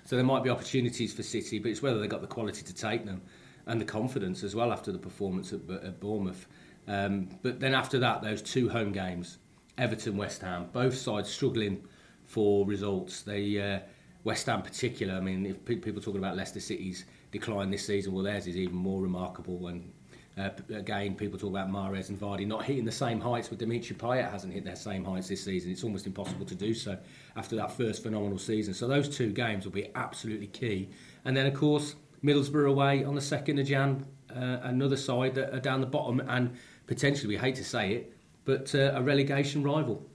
So 0.07 0.15
there 0.15 0.23
might 0.23 0.41
be 0.41 0.49
opportunities 0.49 1.13
for 1.13 1.21
City, 1.21 1.59
but 1.59 1.69
it's 1.69 1.81
whether 1.81 1.99
they've 1.99 2.09
got 2.09 2.21
the 2.21 2.27
quality 2.27 2.61
to 2.61 2.73
take 2.73 3.05
them 3.05 3.21
and 3.65 3.81
the 3.81 3.83
confidence 3.83 4.41
as 4.41 4.55
well 4.55 4.71
after 4.71 4.93
the 4.93 4.97
performance 4.97 5.51
at, 5.51 5.59
at 5.69 5.99
Bournemouth. 5.99 6.47
Um, 6.87 7.27
but 7.41 7.59
then 7.59 7.73
after 7.73 7.99
that, 7.99 8.21
those 8.21 8.41
two 8.41 8.69
home 8.69 8.93
games, 8.93 9.37
Everton, 9.77 10.15
West 10.15 10.41
Ham, 10.43 10.69
both 10.71 10.95
sides 10.95 11.29
struggling 11.29 11.85
for 12.23 12.65
results. 12.65 13.23
They 13.23 13.59
uh, 13.59 13.79
West 14.23 14.45
Ham, 14.45 14.61
particular. 14.61 15.15
I 15.15 15.19
mean, 15.19 15.45
if 15.45 15.65
people 15.65 16.01
talking 16.01 16.19
about 16.19 16.37
Leicester 16.37 16.61
City's 16.61 17.03
decline 17.31 17.69
this 17.69 17.85
season, 17.85 18.13
well, 18.13 18.23
theirs 18.23 18.47
is 18.47 18.55
even 18.55 18.77
more 18.77 19.01
remarkable. 19.01 19.67
And 19.67 19.91
uh, 20.37 20.49
again, 20.69 21.15
people 21.15 21.39
talk 21.39 21.49
about 21.49 21.69
Mahrez 21.69 22.09
and 22.09 22.19
Vardy 22.19 22.45
not 22.45 22.63
hitting 22.63 22.85
the 22.85 22.91
same 22.91 23.19
heights, 23.19 23.47
but 23.47 23.57
Dimitri 23.57 23.95
Payet 23.95 24.29
hasn't 24.29 24.53
hit 24.53 24.63
their 24.63 24.75
same 24.75 25.03
heights 25.03 25.29
this 25.29 25.43
season. 25.43 25.71
It's 25.71 25.83
almost 25.83 26.05
impossible 26.05 26.45
to 26.45 26.55
do 26.55 26.75
so 26.75 26.97
after 27.35 27.55
that 27.55 27.71
first 27.71 28.03
phenomenal 28.03 28.37
season. 28.37 28.75
So 28.75 28.87
those 28.87 29.09
two 29.09 29.31
games 29.31 29.65
will 29.65 29.71
be 29.71 29.89
absolutely 29.95 30.47
key. 30.47 30.89
And 31.25 31.35
then, 31.35 31.47
of 31.47 31.55
course, 31.55 31.95
Middlesbrough 32.23 32.69
away 32.69 33.03
on 33.03 33.15
the 33.15 33.21
2nd 33.21 33.59
of 33.59 33.65
Jan, 33.65 34.05
uh, 34.29 34.59
another 34.61 34.97
side 34.97 35.33
that 35.35 35.53
are 35.55 35.59
down 35.59 35.81
the 35.81 35.87
bottom, 35.87 36.19
and 36.19 36.55
potentially, 36.85 37.29
we 37.29 37.37
hate 37.37 37.55
to 37.55 37.65
say 37.65 37.93
it, 37.93 38.13
but 38.45 38.73
uh, 38.75 38.91
a 38.93 39.01
relegation 39.01 39.63
rival. 39.63 40.05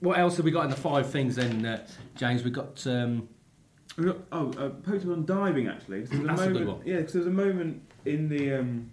What 0.00 0.18
else 0.18 0.36
have 0.36 0.44
we 0.44 0.50
got 0.50 0.64
in 0.64 0.70
the 0.70 0.76
five 0.76 1.08
things 1.10 1.36
then, 1.36 1.64
uh, 1.64 1.86
James? 2.16 2.42
We've 2.42 2.52
got. 2.52 2.86
Um, 2.86 3.28
Oh, 3.98 4.50
uh, 4.56 4.70
posted 4.70 5.10
on 5.10 5.24
diving 5.26 5.68
actually. 5.68 6.00
'cause 6.00 6.10
there 6.10 6.20
was 6.20 6.28
That's 6.28 6.40
a 6.40 6.44
moment, 6.46 6.58
good 6.66 6.68
one. 6.76 6.80
Yeah, 6.86 6.96
because 6.98 7.12
there 7.12 7.20
was 7.20 7.26
a 7.26 7.30
moment 7.30 7.82
in 8.04 8.28
the 8.28 8.54
um, 8.54 8.90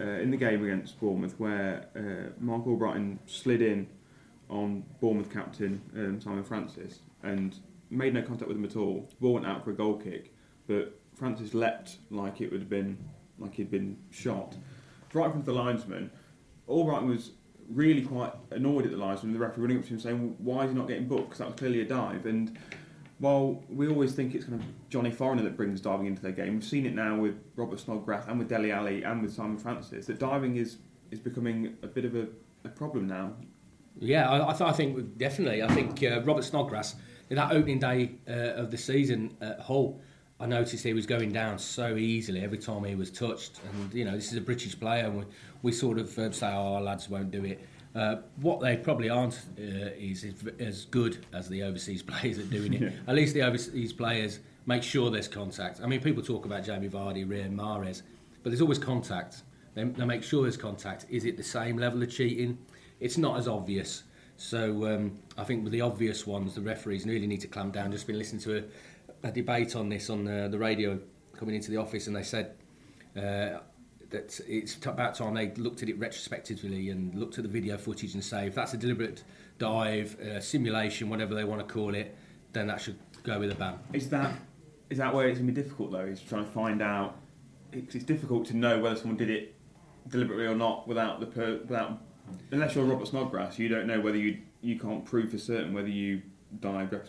uh, 0.00 0.04
in 0.04 0.30
the 0.30 0.36
game 0.36 0.62
against 0.62 1.00
Bournemouth 1.00 1.38
where 1.38 1.86
uh, 1.96 2.32
Marc 2.42 2.64
Albrighton 2.66 3.18
slid 3.26 3.62
in 3.62 3.86
on 4.50 4.84
Bournemouth 5.00 5.32
captain 5.32 5.80
um, 5.96 6.20
Simon 6.20 6.44
Francis 6.44 7.00
and 7.22 7.56
made 7.90 8.12
no 8.12 8.22
contact 8.22 8.48
with 8.48 8.56
him 8.56 8.64
at 8.64 8.76
all. 8.76 9.08
Ball 9.20 9.34
went 9.34 9.46
out 9.46 9.64
for 9.64 9.70
a 9.70 9.74
goal 9.74 9.96
kick, 9.96 10.34
but 10.66 10.98
Francis 11.14 11.54
leapt 11.54 11.96
like 12.10 12.40
it 12.40 12.50
would 12.50 12.60
have 12.60 12.68
been 12.68 12.98
like 13.38 13.54
he'd 13.54 13.70
been 13.70 13.96
shot 14.10 14.54
right 15.14 15.26
in 15.26 15.30
front 15.32 15.36
of 15.40 15.46
the 15.46 15.52
linesman. 15.54 16.10
Albrighton 16.68 17.06
was 17.08 17.30
really 17.70 18.02
quite 18.02 18.32
annoyed 18.50 18.84
at 18.84 18.90
the 18.90 18.96
linesman. 18.98 19.32
The 19.32 19.38
referee 19.38 19.62
running 19.62 19.78
up 19.78 19.84
to 19.84 19.90
him 19.94 20.00
saying, 20.00 20.34
"Why 20.38 20.64
is 20.64 20.72
he 20.72 20.76
not 20.76 20.88
getting 20.88 21.06
booked? 21.08 21.24
Because 21.30 21.38
that 21.38 21.46
was 21.46 21.54
clearly 21.56 21.80
a 21.80 21.84
dive." 21.86 22.26
And 22.26 22.58
while 23.24 23.64
we 23.70 23.88
always 23.88 24.12
think 24.12 24.34
it's 24.34 24.44
kind 24.44 24.60
of 24.60 24.66
Johnny 24.90 25.10
Foreigner 25.10 25.42
that 25.44 25.56
brings 25.56 25.80
diving 25.80 26.06
into 26.06 26.20
their 26.20 26.32
game, 26.32 26.54
we've 26.54 26.64
seen 26.64 26.84
it 26.84 26.94
now 26.94 27.16
with 27.16 27.36
Robert 27.56 27.80
Snodgrass 27.80 28.26
and 28.28 28.38
with 28.38 28.48
Dele 28.50 28.70
Alli 28.70 29.02
and 29.02 29.22
with 29.22 29.32
Simon 29.32 29.56
Francis 29.56 30.06
that 30.06 30.18
diving 30.18 30.56
is 30.56 30.76
is 31.10 31.18
becoming 31.18 31.76
a 31.82 31.86
bit 31.86 32.04
of 32.04 32.14
a, 32.14 32.26
a 32.64 32.68
problem 32.68 33.06
now. 33.06 33.32
Yeah, 33.98 34.28
I, 34.28 34.50
I, 34.50 34.52
th- 34.52 34.68
I 34.68 34.72
think 34.72 35.16
definitely. 35.16 35.62
I 35.62 35.68
think 35.68 36.02
uh, 36.02 36.20
Robert 36.22 36.44
Snodgrass, 36.44 36.96
in 37.30 37.36
that 37.36 37.52
opening 37.52 37.78
day 37.78 38.16
uh, 38.28 38.62
of 38.62 38.70
the 38.70 38.76
season 38.76 39.36
at 39.40 39.60
Hull, 39.60 40.00
I 40.40 40.46
noticed 40.46 40.84
he 40.84 40.92
was 40.92 41.06
going 41.06 41.32
down 41.32 41.58
so 41.58 41.96
easily 41.96 42.40
every 42.40 42.58
time 42.58 42.84
he 42.84 42.96
was 42.96 43.10
touched. 43.10 43.60
And, 43.70 43.94
you 43.94 44.04
know, 44.04 44.16
this 44.16 44.32
is 44.32 44.36
a 44.36 44.40
British 44.40 44.78
player, 44.78 45.04
and 45.04 45.18
we, 45.18 45.24
we 45.62 45.72
sort 45.72 45.98
of 45.98 46.18
uh, 46.18 46.32
say, 46.32 46.52
oh, 46.52 46.80
lads 46.80 47.08
won't 47.08 47.30
do 47.30 47.44
it. 47.44 47.64
Uh, 47.94 48.16
what 48.36 48.60
they 48.60 48.76
probably 48.76 49.08
aren't 49.08 49.34
uh, 49.58 49.94
is, 49.96 50.24
is 50.24 50.34
as 50.58 50.84
good 50.86 51.24
as 51.32 51.48
the 51.48 51.62
overseas 51.62 52.02
players 52.10 52.38
at 52.38 52.50
doing 52.50 52.74
it. 52.74 52.82
Yeah. 52.82 52.90
At 53.06 53.14
least 53.14 53.34
the 53.34 53.42
overseas 53.42 53.92
players 53.92 54.40
make 54.66 54.82
sure 54.82 55.10
there's 55.10 55.28
contact. 55.28 55.80
I 55.82 55.86
mean, 55.86 56.00
people 56.00 56.22
talk 56.22 56.44
about 56.44 56.64
Jamie 56.64 56.88
Vardy, 56.88 57.26
Riyad 57.26 57.54
Mahrez, 57.54 58.02
but 58.42 58.50
there's 58.50 58.60
always 58.60 58.78
contact. 58.78 59.42
They, 59.74 59.84
they 59.84 60.04
make 60.04 60.22
sure 60.22 60.42
there's 60.42 60.56
contact. 60.56 61.06
Is 61.08 61.24
it 61.24 61.36
the 61.36 61.44
same 61.44 61.76
level 61.76 62.02
of 62.02 62.10
cheating? 62.10 62.58
It's 63.00 63.18
not 63.18 63.38
as 63.38 63.46
obvious. 63.46 64.04
So 64.36 64.86
um, 64.92 65.18
I 65.38 65.44
think 65.44 65.62
with 65.62 65.72
the 65.72 65.80
obvious 65.80 66.26
ones, 66.26 66.54
the 66.54 66.60
referees 66.60 67.06
really 67.06 67.26
need 67.26 67.40
to 67.42 67.48
clamp 67.48 67.74
down. 67.74 67.92
Just 67.92 68.06
been 68.06 68.18
listening 68.18 68.42
to 68.42 68.58
a, 68.58 69.28
a 69.28 69.30
debate 69.30 69.76
on 69.76 69.88
this 69.88 70.10
on 70.10 70.24
the, 70.24 70.48
the 70.50 70.58
radio 70.58 70.98
coming 71.36 71.54
into 71.54 71.70
the 71.70 71.76
office, 71.76 72.06
and 72.08 72.16
they 72.16 72.22
said 72.22 72.54
uh, 73.16 73.60
that 74.14 74.40
it's 74.48 74.76
about 74.86 75.16
time 75.16 75.34
they 75.34 75.52
looked 75.56 75.82
at 75.82 75.88
it 75.88 75.98
retrospectively 75.98 76.90
and 76.90 77.14
looked 77.16 77.36
at 77.36 77.42
the 77.42 77.50
video 77.50 77.76
footage 77.76 78.14
and 78.14 78.22
say 78.24 78.46
if 78.46 78.54
that's 78.54 78.72
a 78.72 78.76
deliberate 78.76 79.24
dive, 79.58 80.16
uh, 80.20 80.40
simulation, 80.40 81.08
whatever 81.10 81.34
they 81.34 81.44
want 81.44 81.66
to 81.66 81.72
call 81.74 81.94
it, 81.94 82.16
then 82.52 82.68
that 82.68 82.80
should 82.80 82.98
go 83.24 83.40
with 83.40 83.50
a 83.50 83.54
ban. 83.56 83.74
Is 83.92 84.08
that 84.10 84.32
is 84.88 84.98
that 84.98 85.12
where 85.12 85.26
it's 85.28 85.38
going 85.38 85.48
to 85.48 85.52
be 85.52 85.62
difficult 85.62 85.90
though? 85.92 86.00
Is 86.00 86.20
trying 86.20 86.44
to 86.44 86.50
find 86.50 86.80
out. 86.80 87.16
It's, 87.72 87.96
it's 87.96 88.04
difficult 88.04 88.46
to 88.46 88.56
know 88.56 88.78
whether 88.78 88.94
someone 88.94 89.16
did 89.16 89.30
it 89.30 89.54
deliberately 90.08 90.46
or 90.46 90.54
not 90.54 90.86
without 90.86 91.18
the 91.18 91.26
per, 91.26 91.58
without 91.58 91.98
unless 92.52 92.76
you're 92.76 92.84
Robert 92.84 93.08
Snodgrass. 93.08 93.58
You 93.58 93.68
don't 93.68 93.86
know 93.88 94.00
whether 94.00 94.16
you 94.18 94.38
you 94.62 94.78
can't 94.78 95.04
prove 95.04 95.30
for 95.32 95.38
certain 95.38 95.74
whether 95.74 95.88
you 95.88 96.22
dived. 96.60 96.92
rep- 96.92 97.08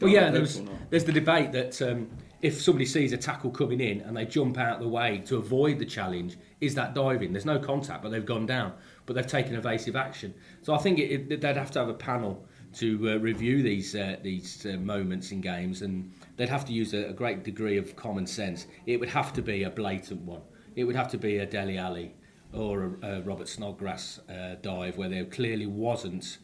Well, 0.00 0.10
yeah, 0.10 0.30
there's, 0.30 0.56
purpose 0.56 0.70
or 0.70 0.72
not. 0.72 0.90
there's 0.90 1.04
the 1.04 1.12
debate 1.12 1.52
that 1.52 1.82
um, 1.82 2.08
if 2.40 2.60
somebody 2.60 2.86
sees 2.86 3.12
a 3.12 3.16
tackle 3.16 3.50
coming 3.50 3.80
in 3.80 4.00
and 4.02 4.16
they 4.16 4.24
jump 4.24 4.58
out 4.58 4.76
of 4.76 4.80
the 4.82 4.88
way 4.88 5.18
to 5.26 5.36
avoid 5.36 5.78
the 5.78 5.84
challenge, 5.84 6.36
is 6.60 6.74
that 6.76 6.94
diving? 6.94 7.32
There's 7.32 7.44
no 7.44 7.58
contact, 7.58 8.02
but 8.02 8.10
they've 8.10 8.24
gone 8.24 8.46
down, 8.46 8.72
but 9.06 9.14
they've 9.14 9.26
taken 9.26 9.54
evasive 9.54 9.96
action. 9.96 10.34
So 10.62 10.74
I 10.74 10.78
think 10.78 10.98
it, 10.98 11.32
it, 11.32 11.40
they'd 11.40 11.56
have 11.56 11.70
to 11.72 11.80
have 11.80 11.88
a 11.88 11.94
panel 11.94 12.46
to 12.74 13.10
uh, 13.10 13.16
review 13.16 13.62
these 13.62 13.94
uh, 13.94 14.16
these 14.22 14.66
uh, 14.66 14.76
moments 14.76 15.32
in 15.32 15.40
games, 15.40 15.82
and 15.82 16.12
they'd 16.36 16.48
have 16.48 16.64
to 16.66 16.72
use 16.72 16.94
a, 16.94 17.08
a 17.08 17.12
great 17.12 17.42
degree 17.42 17.76
of 17.76 17.96
common 17.96 18.26
sense. 18.26 18.66
It 18.86 19.00
would 19.00 19.08
have 19.08 19.32
to 19.32 19.42
be 19.42 19.64
a 19.64 19.70
blatant 19.70 20.20
one. 20.22 20.42
It 20.76 20.84
would 20.84 20.96
have 20.96 21.10
to 21.10 21.18
be 21.18 21.38
a 21.38 21.46
Dele 21.46 21.78
Alli 21.78 22.14
or 22.52 22.96
a, 23.02 23.08
a 23.08 23.20
Robert 23.22 23.48
Snodgrass 23.48 24.20
uh, 24.28 24.56
dive 24.62 24.96
where 24.96 25.08
there 25.08 25.24
clearly 25.24 25.66
wasn't. 25.66 26.38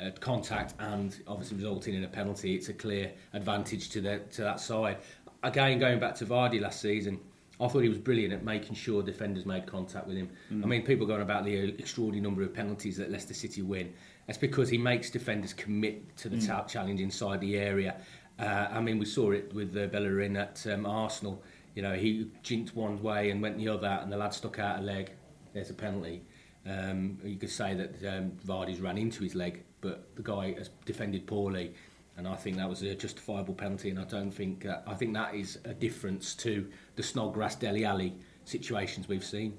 Uh, 0.00 0.10
contact 0.20 0.74
and 0.78 1.16
obviously 1.26 1.56
resulting 1.56 1.92
in 1.92 2.04
a 2.04 2.08
penalty, 2.08 2.54
it's 2.54 2.68
a 2.68 2.72
clear 2.72 3.10
advantage 3.32 3.90
to 3.90 4.00
the, 4.00 4.20
to 4.30 4.42
that 4.42 4.60
side. 4.60 4.96
Again, 5.42 5.80
going 5.80 5.98
back 5.98 6.14
to 6.16 6.24
Vardy 6.24 6.60
last 6.60 6.80
season, 6.80 7.18
I 7.60 7.66
thought 7.66 7.80
he 7.80 7.88
was 7.88 7.98
brilliant 7.98 8.32
at 8.32 8.44
making 8.44 8.76
sure 8.76 9.02
defenders 9.02 9.44
made 9.44 9.66
contact 9.66 10.06
with 10.06 10.16
him. 10.16 10.30
I 10.62 10.66
mean, 10.66 10.82
people 10.84 11.04
going 11.04 11.22
about 11.22 11.44
the 11.44 11.56
extraordinary 11.80 12.20
number 12.20 12.42
of 12.44 12.54
penalties 12.54 12.96
that 12.98 13.10
Leicester 13.10 13.34
City 13.34 13.62
win. 13.62 13.92
That's 14.28 14.38
because 14.38 14.68
he 14.68 14.78
makes 14.78 15.10
defenders 15.10 15.52
commit 15.52 16.16
to 16.18 16.28
the 16.28 16.36
ta- 16.46 16.64
challenge 16.66 17.00
inside 17.00 17.40
the 17.40 17.56
area. 17.56 17.96
Uh, 18.38 18.68
I 18.70 18.80
mean, 18.80 19.00
we 19.00 19.04
saw 19.04 19.32
it 19.32 19.52
with 19.52 19.76
uh, 19.76 19.86
Bellerin 19.86 20.36
at 20.36 20.64
um, 20.72 20.86
Arsenal. 20.86 21.42
You 21.74 21.82
know, 21.82 21.94
he 21.94 22.30
jinked 22.44 22.76
one 22.76 23.02
way 23.02 23.30
and 23.30 23.42
went 23.42 23.58
the 23.58 23.68
other, 23.68 23.98
and 24.00 24.12
the 24.12 24.16
lad 24.16 24.32
stuck 24.32 24.60
out 24.60 24.78
a 24.78 24.82
leg. 24.82 25.10
There's 25.54 25.70
a 25.70 25.74
penalty. 25.74 26.22
Um, 26.64 27.18
you 27.24 27.36
could 27.36 27.50
say 27.50 27.74
that 27.74 28.16
um, 28.16 28.32
Vardy's 28.46 28.80
ran 28.80 28.98
into 28.98 29.24
his 29.24 29.34
leg, 29.34 29.64
but 29.80 30.14
the 30.16 30.22
guy 30.22 30.54
has 30.58 30.70
defended 30.84 31.26
poorly, 31.26 31.74
and 32.16 32.26
I 32.26 32.34
think 32.34 32.56
that 32.56 32.68
was 32.68 32.82
a 32.82 32.94
justifiable 32.94 33.54
penalty. 33.54 33.90
And 33.90 33.98
I 33.98 34.04
don't 34.04 34.30
think 34.30 34.66
uh, 34.66 34.78
I 34.86 34.94
think 34.94 35.14
that 35.14 35.34
is 35.34 35.58
a 35.64 35.74
difference 35.74 36.34
to 36.36 36.66
the 36.96 37.02
Snodgrass 37.02 37.56
Dele 37.56 37.84
Alli 37.84 38.14
situations 38.44 39.08
we've 39.08 39.24
seen. 39.24 39.56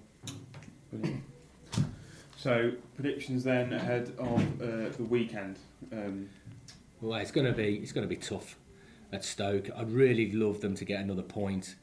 Brilliant. 0.92 1.24
So 2.36 2.72
predictions 2.96 3.44
then 3.44 3.74
ahead 3.74 4.14
of 4.18 4.62
uh, 4.62 4.90
the 4.96 5.06
weekend. 5.10 5.60
Um, 5.92 6.30
Well, 7.02 7.20
it's 7.20 7.32
going 7.32 7.48
to 7.48 7.54
be 7.54 7.76
it's 7.78 7.92
going 7.92 8.08
to 8.08 8.16
be 8.16 8.22
tough 8.22 8.58
at 9.12 9.24
Stoke. 9.24 9.70
I'd 9.76 9.92
really 9.92 10.32
love 10.32 10.62
them 10.62 10.76
to 10.76 10.86
get 10.86 11.02
another 11.02 11.22
point. 11.22 11.76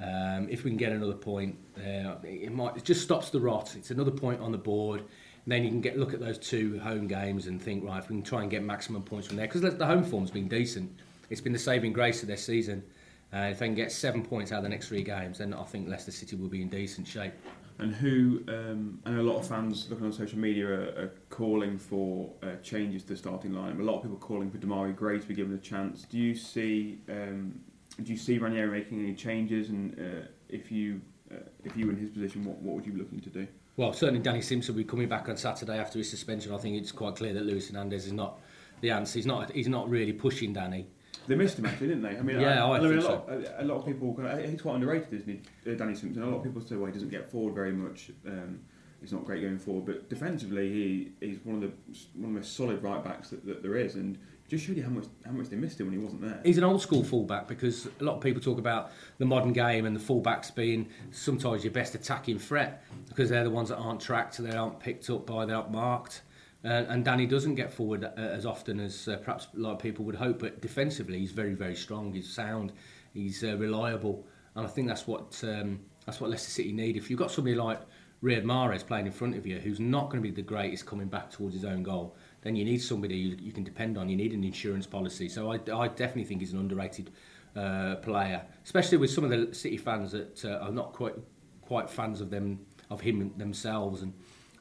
Um, 0.00 0.48
if 0.48 0.62
we 0.62 0.70
can 0.70 0.78
get 0.78 0.92
another 0.92 1.14
point, 1.14 1.56
uh, 1.76 2.14
it 2.22 2.52
might 2.52 2.76
it 2.76 2.84
just 2.84 3.02
stops 3.02 3.30
the 3.30 3.40
rot. 3.40 3.74
It's 3.76 3.90
another 3.90 4.10
point 4.10 4.40
on 4.40 4.52
the 4.52 4.58
board. 4.58 5.02
Then 5.48 5.64
you 5.64 5.70
can 5.70 5.80
get 5.80 5.98
look 5.98 6.12
at 6.12 6.20
those 6.20 6.38
two 6.38 6.78
home 6.78 7.06
games 7.06 7.46
and 7.46 7.60
think, 7.60 7.82
right, 7.82 7.98
if 7.98 8.10
we 8.10 8.16
can 8.16 8.22
try 8.22 8.42
and 8.42 8.50
get 8.50 8.62
maximum 8.62 9.02
points 9.02 9.28
from 9.28 9.36
there, 9.36 9.46
because 9.46 9.62
the 9.62 9.86
home 9.86 10.04
form's 10.04 10.30
been 10.30 10.46
decent. 10.46 10.94
It's 11.30 11.40
been 11.40 11.54
the 11.54 11.58
saving 11.58 11.94
grace 11.94 12.22
of 12.22 12.28
their 12.28 12.36
season. 12.36 12.84
Uh, 13.32 13.48
if 13.52 13.58
they 13.58 13.66
can 13.66 13.74
get 13.74 13.90
seven 13.90 14.22
points 14.22 14.52
out 14.52 14.58
of 14.58 14.62
the 14.64 14.68
next 14.68 14.88
three 14.88 15.02
games, 15.02 15.38
then 15.38 15.54
I 15.54 15.64
think 15.64 15.88
Leicester 15.88 16.10
City 16.10 16.36
will 16.36 16.48
be 16.48 16.60
in 16.60 16.68
decent 16.68 17.06
shape. 17.06 17.32
and 17.78 17.94
who 17.94 18.42
um, 18.48 19.00
I 19.06 19.10
know 19.10 19.20
a 19.20 19.22
lot 19.22 19.38
of 19.38 19.46
fans 19.46 19.88
looking 19.88 20.04
on 20.04 20.12
social 20.12 20.38
media 20.38 20.66
are, 20.66 21.02
are 21.02 21.12
calling 21.30 21.78
for 21.78 22.30
uh, 22.42 22.56
changes 22.62 23.02
to 23.04 23.08
the 23.10 23.16
starting 23.16 23.52
line. 23.54 23.80
A 23.80 23.82
lot 23.82 23.96
of 23.96 24.02
people 24.02 24.16
are 24.16 24.20
calling 24.20 24.50
for 24.50 24.58
Demarai 24.58 24.94
Gray 24.94 25.18
to 25.18 25.26
be 25.26 25.34
given 25.34 25.54
a 25.54 25.58
chance. 25.58 26.02
Do 26.02 26.18
you 26.18 26.34
see 26.34 26.98
um, 27.08 27.60
do 28.02 28.12
you 28.12 28.18
see 28.18 28.38
Ranieri 28.38 28.70
making 28.70 29.00
any 29.00 29.14
changes? 29.14 29.70
And 29.70 29.98
uh, 29.98 30.26
if 30.48 30.70
you 30.70 31.00
uh, 31.32 31.36
if 31.64 31.76
you 31.76 31.86
were 31.86 31.92
in 31.92 31.98
his 31.98 32.10
position, 32.10 32.44
what, 32.44 32.56
what 32.58 32.74
would 32.76 32.86
you 32.86 32.92
be 32.92 32.98
looking 32.98 33.20
to 33.20 33.30
do? 33.30 33.46
Well, 33.78 33.92
certainly 33.92 34.20
Danny 34.20 34.42
Simpson 34.42 34.74
will 34.74 34.82
be 34.82 34.84
coming 34.84 35.08
back 35.08 35.28
on 35.28 35.36
Saturday 35.36 35.78
after 35.78 35.98
his 35.98 36.10
suspension. 36.10 36.52
I 36.52 36.58
think 36.58 36.76
it's 36.76 36.90
quite 36.90 37.14
clear 37.14 37.32
that 37.32 37.46
Luis 37.46 37.68
Hernandez 37.68 38.06
is 38.06 38.12
not 38.12 38.40
the 38.80 38.90
answer. 38.90 39.20
He's 39.20 39.26
not. 39.26 39.52
He's 39.52 39.68
not 39.68 39.88
really 39.88 40.12
pushing 40.12 40.52
Danny. 40.52 40.88
They 41.28 41.36
missed 41.36 41.60
him 41.60 41.66
actually, 41.66 41.88
didn't 41.88 42.02
they? 42.02 42.16
I 42.18 42.22
mean, 42.22 42.40
Yeah, 42.40 42.66
I 42.66 42.80
mean, 42.80 42.90
think 42.90 43.04
a 43.04 43.08
lot, 43.08 43.28
a, 43.28 43.62
a 43.62 43.64
lot 43.64 43.76
of 43.76 43.86
people. 43.86 44.18
He's 44.44 44.60
quite 44.62 44.74
underrated, 44.74 45.12
isn't 45.12 45.46
he, 45.64 45.70
uh, 45.70 45.76
Danny 45.76 45.94
Simpson? 45.94 46.24
A 46.24 46.26
lot 46.26 46.38
of 46.38 46.42
people 46.42 46.60
say, 46.60 46.74
well, 46.74 46.86
he 46.86 46.92
doesn't 46.92 47.08
get 47.08 47.30
forward 47.30 47.54
very 47.54 47.70
much. 47.70 48.10
Um, 48.26 48.58
he's 49.00 49.12
not 49.12 49.24
great 49.24 49.42
going 49.42 49.60
forward, 49.60 49.86
but 49.86 50.10
defensively, 50.10 50.72
he, 50.72 51.12
he's 51.24 51.38
one 51.44 51.54
of 51.54 51.60
the 51.60 51.68
one 52.14 52.30
of 52.30 52.34
the 52.34 52.40
most 52.40 52.56
solid 52.56 52.82
right 52.82 53.04
backs 53.04 53.30
that, 53.30 53.46
that 53.46 53.62
there 53.62 53.76
is, 53.76 53.94
and 53.94 54.18
just 54.48 54.64
showed 54.64 54.76
you 54.76 54.82
how 54.82 54.88
much 54.88 55.04
how 55.24 55.32
much 55.32 55.48
they 55.48 55.56
missed 55.56 55.78
him 55.78 55.86
when 55.86 55.98
he 55.98 56.02
wasn't 56.02 56.22
there. 56.22 56.40
He's 56.42 56.58
an 56.58 56.64
old 56.64 56.80
school 56.80 57.04
fullback 57.04 57.46
because 57.46 57.86
a 58.00 58.04
lot 58.04 58.16
of 58.16 58.22
people 58.22 58.40
talk 58.40 58.58
about 58.58 58.90
the 59.18 59.26
modern 59.26 59.52
game 59.52 59.84
and 59.84 59.94
the 59.94 60.00
fullbacks 60.00 60.54
being 60.54 60.88
sometimes 61.10 61.62
your 61.62 61.72
best 61.72 61.94
attacking 61.94 62.38
threat 62.38 62.82
because 63.08 63.28
they're 63.28 63.44
the 63.44 63.50
ones 63.50 63.68
that 63.68 63.76
aren't 63.76 64.00
tracked, 64.00 64.38
they 64.38 64.56
aren't 64.56 64.80
picked 64.80 65.10
up 65.10 65.26
by, 65.26 65.44
they 65.44 65.52
aren't 65.52 65.70
marked. 65.70 66.22
Uh, 66.64 66.84
and 66.88 67.04
Danny 67.04 67.26
doesn't 67.26 67.54
get 67.54 67.72
forward 67.72 68.04
uh, 68.04 68.08
as 68.16 68.44
often 68.44 68.80
as 68.80 69.06
uh, 69.06 69.16
perhaps 69.18 69.46
a 69.54 69.60
lot 69.60 69.72
of 69.72 69.78
people 69.78 70.04
would 70.04 70.16
hope, 70.16 70.40
but 70.40 70.60
defensively 70.60 71.18
he's 71.20 71.30
very, 71.30 71.54
very 71.54 71.76
strong. 71.76 72.12
He's 72.12 72.28
sound, 72.28 72.72
he's 73.14 73.44
uh, 73.44 73.56
reliable, 73.56 74.26
and 74.56 74.66
I 74.66 74.68
think 74.68 74.88
that's 74.88 75.06
what 75.06 75.40
um, 75.44 75.78
that's 76.04 76.20
what 76.20 76.30
Leicester 76.30 76.50
City 76.50 76.72
need. 76.72 76.96
If 76.96 77.10
you've 77.10 77.18
got 77.18 77.30
somebody 77.30 77.54
like 77.54 77.80
Riyad 78.24 78.42
Mahrez 78.42 78.84
playing 78.84 79.06
in 79.06 79.12
front 79.12 79.36
of 79.36 79.46
you, 79.46 79.58
who's 79.60 79.78
not 79.78 80.10
going 80.10 80.20
to 80.20 80.28
be 80.28 80.34
the 80.34 80.42
greatest 80.42 80.84
coming 80.84 81.06
back 81.06 81.30
towards 81.30 81.54
his 81.54 81.64
own 81.64 81.84
goal, 81.84 82.16
then 82.42 82.56
you 82.56 82.64
need 82.64 82.78
somebody 82.78 83.16
you, 83.16 83.36
you 83.40 83.52
can 83.52 83.64
depend 83.64 83.98
on. 83.98 84.08
You 84.08 84.16
need 84.16 84.32
an 84.32 84.44
insurance 84.44 84.86
policy. 84.86 85.28
So 85.28 85.52
I, 85.52 85.56
I 85.74 85.88
definitely 85.88 86.24
think 86.24 86.40
he's 86.40 86.52
an 86.52 86.60
underrated 86.60 87.10
uh, 87.56 87.96
player, 87.96 88.42
especially 88.64 88.98
with 88.98 89.10
some 89.10 89.24
of 89.24 89.30
the 89.30 89.54
City 89.54 89.76
fans 89.76 90.12
that 90.12 90.44
uh, 90.44 90.64
are 90.64 90.72
not 90.72 90.92
quite 90.92 91.14
quite 91.62 91.90
fans 91.90 92.20
of 92.20 92.30
them 92.30 92.60
of 92.90 93.00
him 93.00 93.32
themselves. 93.36 94.02
And 94.02 94.12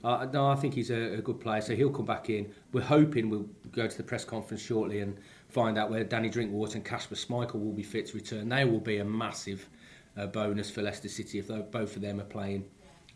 uh, 0.03 0.27
no, 0.31 0.47
I 0.47 0.55
think 0.55 0.73
he's 0.73 0.89
a, 0.89 1.15
a 1.15 1.21
good 1.21 1.39
player. 1.39 1.61
So 1.61 1.75
he'll 1.75 1.89
come 1.89 2.05
back 2.05 2.29
in. 2.29 2.51
We're 2.71 2.81
hoping 2.81 3.29
we'll 3.29 3.49
go 3.71 3.87
to 3.87 3.97
the 3.97 4.03
press 4.03 4.25
conference 4.25 4.61
shortly 4.61 4.99
and 4.99 5.17
find 5.49 5.77
out 5.77 5.89
where 5.89 6.03
Danny 6.03 6.29
Drinkwater 6.29 6.75
and 6.75 6.85
Kasper 6.85 7.15
Schmeichel 7.15 7.63
will 7.63 7.73
be 7.73 7.83
fit 7.83 8.07
to 8.07 8.17
return. 8.17 8.49
They 8.49 8.65
will 8.65 8.79
be 8.79 8.97
a 8.97 9.05
massive 9.05 9.69
uh, 10.17 10.27
bonus 10.27 10.69
for 10.69 10.81
Leicester 10.81 11.09
City 11.09 11.39
if 11.39 11.47
both 11.47 11.95
of 11.95 12.01
them 12.01 12.19
are 12.19 12.25
playing 12.25 12.65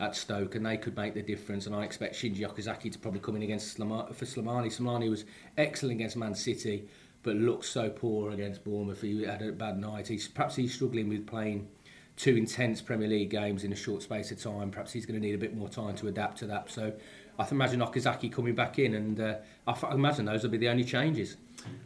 at 0.02 0.16
Stoke, 0.16 0.56
and 0.56 0.66
they 0.66 0.78
could 0.78 0.98
make 0.98 1.14
the 1.14 1.22
difference. 1.22 1.68
And 1.68 1.76
I 1.76 1.84
expect 1.84 2.16
Shinji 2.16 2.40
Okazaki 2.40 2.92
to 2.92 3.00
probably 3.00 3.22
come 3.22 3.36
in 3.36 3.44
against 3.44 3.78
Slama- 3.78 4.14
for 4.14 4.26
Slimani. 4.26 4.68
Slimani 4.68 5.10
was 5.10 5.26
excellent 5.58 5.96
against 5.96 6.18
Man 6.18 6.34
City, 6.34 6.90
but 7.24 7.36
looked 7.36 7.66
so 7.66 7.90
poor 7.90 8.32
against 8.32 8.64
Bournemouth. 8.64 9.02
He 9.02 9.24
had 9.24 9.42
a 9.44 9.52
bad 9.52 9.80
night. 9.80 10.08
He's 10.08 10.28
perhaps 10.28 10.56
he's 10.56 10.74
struggling 10.74 11.08
with 11.08 11.28
playing 11.28 11.68
two 12.18 12.36
intense 12.36 12.82
Premier 12.82 13.08
League 13.08 13.30
games 13.30 13.64
in 13.64 13.72
a 13.72 13.76
short 13.76 14.02
space 14.02 14.32
of 14.32 14.42
time. 14.42 14.72
Perhaps 14.72 14.92
he's 14.92 15.06
going 15.06 15.22
to 15.22 15.26
need 15.26 15.36
a 15.36 15.38
bit 15.38 15.56
more 15.56 15.70
time 15.70 15.96
to 15.98 16.08
adapt 16.08 16.40
to 16.40 16.48
that. 16.48 16.72
So 16.72 16.92
I 17.38 17.44
can 17.46 17.58
imagine 17.58 17.80
Okazaki 17.80 18.32
coming 18.32 18.56
back 18.56 18.80
in, 18.80 18.96
and 18.96 19.20
uh, 19.20 19.36
I 19.68 19.94
imagine 19.94 20.26
those 20.26 20.44
will 20.44 20.50
be 20.50 20.58
the 20.58 20.70
only 20.70 20.84
changes. 20.84 21.38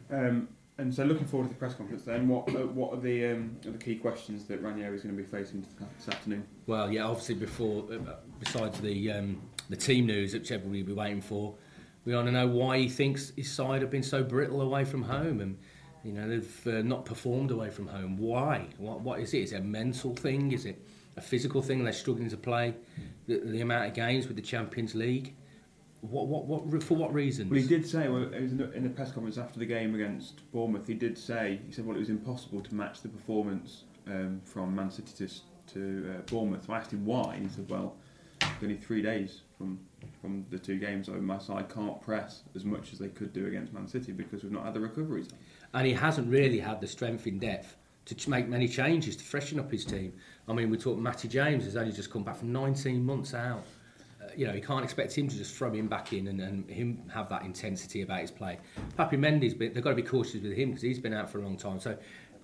Um, 0.10 0.48
and 0.78 0.94
so, 0.94 1.06
looking 1.06 1.26
forward 1.26 1.48
to 1.48 1.54
the 1.54 1.60
press 1.60 1.74
conference, 1.74 2.04
then, 2.04 2.28
what 2.28 2.50
uh, 2.50 2.68
what 2.68 2.94
are 2.94 3.00
the 3.00 3.28
um, 3.28 3.56
are 3.66 3.72
the 3.72 3.78
key 3.78 3.96
questions 3.96 4.46
that 4.46 4.62
Ranieri 4.62 4.96
is 4.96 5.04
going 5.04 5.16
to 5.16 5.22
be 5.22 5.28
facing 5.28 5.66
this 5.98 6.10
afternoon? 6.10 6.46
Well, 6.68 6.92
yeah, 6.92 7.06
obviously 7.06 7.36
before, 7.36 7.86
uh, 7.92 8.16
besides 8.40 8.82
the 8.82 9.12
um, 9.12 9.42
the 9.70 9.78
team 9.78 10.06
news, 10.06 10.34
which 10.34 10.52
everybody 10.52 10.82
will 10.82 10.88
be 10.88 10.94
waiting 10.94 11.22
for, 11.22 11.56
we 12.04 12.14
want 12.14 12.28
to 12.28 12.32
know 12.34 12.48
why 12.48 12.80
he 12.80 12.90
thinks 12.90 13.32
his 13.38 13.50
side 13.50 13.82
have 13.82 13.90
been 13.90 14.04
so 14.04 14.22
brittle 14.22 14.62
away 14.62 14.84
from 14.84 15.04
home, 15.04 15.40
and 15.40 15.58
you 16.04 16.12
know 16.12 16.28
they've 16.28 16.68
uh, 16.68 16.82
not 16.82 17.06
performed 17.06 17.52
away 17.52 17.70
from 17.70 17.88
home. 17.88 18.18
Why? 18.18 18.68
What 18.78 19.00
what 19.00 19.22
is 19.22 19.34
it? 19.34 19.44
Is 19.44 19.54
it 19.54 19.62
a 19.62 19.64
mental 19.64 20.14
thing? 20.14 20.52
Is 20.52 20.66
it 20.66 20.86
a 21.16 21.22
physical 21.22 21.62
thing? 21.62 21.86
They're 21.86 21.94
struggling 21.94 22.30
to 22.32 22.38
play 22.38 22.74
the, 23.28 23.40
the 23.40 23.62
amount 23.62 23.88
of 23.88 23.94
games 23.94 24.28
with 24.28 24.36
the 24.36 24.44
Champions 24.44 24.94
League. 24.94 25.36
What, 26.10 26.28
what, 26.28 26.46
what, 26.46 26.84
for 26.84 26.96
what 26.96 27.14
reasons? 27.14 27.52
Well, 27.52 27.60
he 27.60 27.68
did 27.68 27.88
say, 27.88 28.08
well, 28.08 28.24
it 28.24 28.42
was 28.42 28.52
in 28.52 28.58
the, 28.58 28.72
in 28.74 28.84
the 28.84 28.90
press 28.90 29.12
conference 29.12 29.38
after 29.38 29.60
the 29.60 29.66
game 29.66 29.96
against 29.96 30.50
Bournemouth, 30.52 30.88
he 30.88 30.94
did 30.94 31.18
say, 31.18 31.60
he 31.66 31.72
said, 31.72 31.86
well, 31.86 31.96
it 31.96 32.00
was 32.00 32.10
impossible 32.10 32.62
to 32.62 32.76
match 32.76 33.02
the 33.02 33.10
performance 33.10 33.84
um, 34.08 34.42
from 34.44 34.76
Man 34.76 34.92
City 34.92 35.12
to, 35.18 35.74
to 35.74 36.14
uh, 36.14 36.22
Bournemouth. 36.32 36.66
So 36.66 36.74
I 36.74 36.78
asked 36.78 36.92
him 36.92 37.06
why, 37.06 37.36
and 37.36 37.50
he 37.50 37.54
said, 37.54 37.70
well, 37.70 37.96
it's 38.42 38.64
only 38.64 38.76
three 38.76 39.02
days 39.02 39.42
from 39.58 39.80
from 40.22 40.46
the 40.50 40.60
two 40.60 40.78
games. 40.78 41.08
So 41.08 41.14
my 41.14 41.38
side 41.38 41.70
can't 41.70 42.02
press 42.02 42.44
as 42.56 42.66
much 42.66 42.94
as 42.94 43.00
they 43.00 43.08
could 43.08 43.34
do 43.34 43.48
against 43.48 43.74
Man 43.74 43.88
City 43.88 44.12
because 44.12 44.44
we've 44.44 44.52
not 44.52 44.66
had 44.66 44.74
the 44.74 44.80
recoveries. 44.80 45.28
And 45.74 45.86
he 45.86 45.94
hasn't 45.94 46.30
really 46.30 46.60
had 46.60 46.82
the 46.82 46.88
strength 46.88 47.28
in 47.28 47.40
depth 47.40 47.76
to 48.06 48.30
make 48.30 48.48
many 48.48 48.68
changes 48.68 49.16
to 49.16 49.24
freshen 49.24 49.60
up 49.60 49.72
his 49.72 49.84
team. 49.84 50.14
I 50.48 50.54
mean, 50.54 50.70
we 50.70 50.78
talk 50.78 50.98
Matty 50.98 51.28
James 51.28 51.66
has 51.66 51.76
only 51.76 51.92
just 51.92 52.12
come 52.12 52.24
back 52.24 52.38
from 52.38 52.52
19 52.52 53.04
months 53.04 53.34
out 53.34 53.66
you 54.38 54.48
know, 54.48 54.54
you 54.54 54.62
can't 54.62 54.84
expect 54.84 55.18
him 55.18 55.28
to 55.28 55.38
just 55.38 55.56
throw 55.56 55.72
him 55.72 55.88
back 55.88 56.14
in 56.14 56.28
and, 56.28 56.42
and 56.42 56.70
him 56.70 57.04
have 57.14 57.30
that 57.30 57.44
intensity 57.44 58.02
about 58.02 58.22
his 58.22 58.32
play. 58.32 58.60
Papi 58.98 59.14
Mendy's 59.14 59.54
been, 59.54 59.74
they've 59.74 59.84
got 59.84 59.92
to 59.92 59.96
be 59.96 60.04
cautious 60.04 60.42
with 60.42 60.54
him 60.54 60.70
because 60.70 60.82
he's 60.82 61.00
been 61.00 61.14
out 61.14 61.30
for 61.30 61.40
a 61.40 61.44
long 61.44 61.58
time. 61.58 61.80
So, 61.80 61.98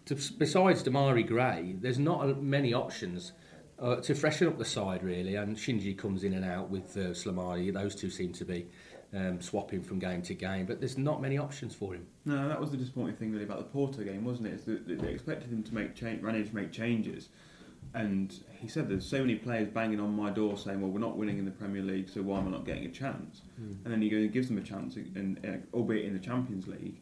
to, 0.05 0.15
besides 0.37 0.83
Demarai 0.83 1.27
Gray, 1.27 1.75
there's 1.79 1.99
not 1.99 2.41
many 2.41 2.73
options 2.73 3.33
uh, 3.79 3.97
to 3.97 4.15
freshen 4.15 4.47
up 4.47 4.57
the 4.57 4.65
side 4.65 5.03
really. 5.03 5.35
And 5.35 5.55
Shinji 5.55 5.97
comes 5.97 6.23
in 6.23 6.33
and 6.33 6.45
out 6.45 6.69
with 6.69 6.95
uh. 6.97 7.71
Those 7.71 7.95
two 7.95 8.09
seem 8.09 8.33
to 8.33 8.45
be 8.45 8.67
um, 9.13 9.41
swapping 9.41 9.81
from 9.81 9.99
game 9.99 10.21
to 10.23 10.33
game, 10.33 10.65
but 10.65 10.79
there's 10.79 10.97
not 10.97 11.21
many 11.21 11.37
options 11.37 11.75
for 11.75 11.93
him. 11.93 12.07
No, 12.25 12.47
that 12.47 12.59
was 12.59 12.71
the 12.71 12.77
disappointing 12.77 13.15
thing 13.15 13.31
really 13.31 13.43
about 13.43 13.57
the 13.57 13.65
Porto 13.65 14.03
game, 14.03 14.23
wasn't 14.23 14.47
it? 14.47 14.53
Is 14.53 14.63
that 14.65 14.87
they 14.87 15.09
expected 15.09 15.51
him 15.51 15.63
to 15.63 15.73
make 15.73 15.95
change, 15.95 16.21
Ranieri 16.21 16.47
to 16.47 16.55
make 16.55 16.71
changes 16.71 17.29
and 17.93 18.33
he 18.51 18.67
said 18.67 18.89
there's 18.89 19.05
so 19.05 19.19
many 19.19 19.35
players 19.35 19.67
banging 19.67 19.99
on 19.99 20.15
my 20.15 20.29
door 20.29 20.57
saying, 20.57 20.81
"Well, 20.81 20.91
we're 20.91 20.99
not 20.99 21.17
winning 21.17 21.39
in 21.39 21.45
the 21.45 21.51
Premier 21.51 21.81
League, 21.81 22.09
so 22.09 22.21
why 22.21 22.39
am 22.39 22.47
I 22.47 22.51
not 22.51 22.65
getting 22.65 22.85
a 22.85 22.91
chance?" 22.91 23.41
Mm. 23.61 23.83
And 23.83 23.93
then 23.93 24.01
he 24.01 24.09
goes 24.09 24.23
and 24.23 24.31
gives 24.31 24.47
them 24.47 24.57
a 24.57 24.61
chance, 24.61 24.95
in, 24.95 25.39
uh, 25.45 25.75
albeit 25.75 26.05
in 26.05 26.13
the 26.13 26.19
Champions 26.19 26.67
League, 26.67 26.99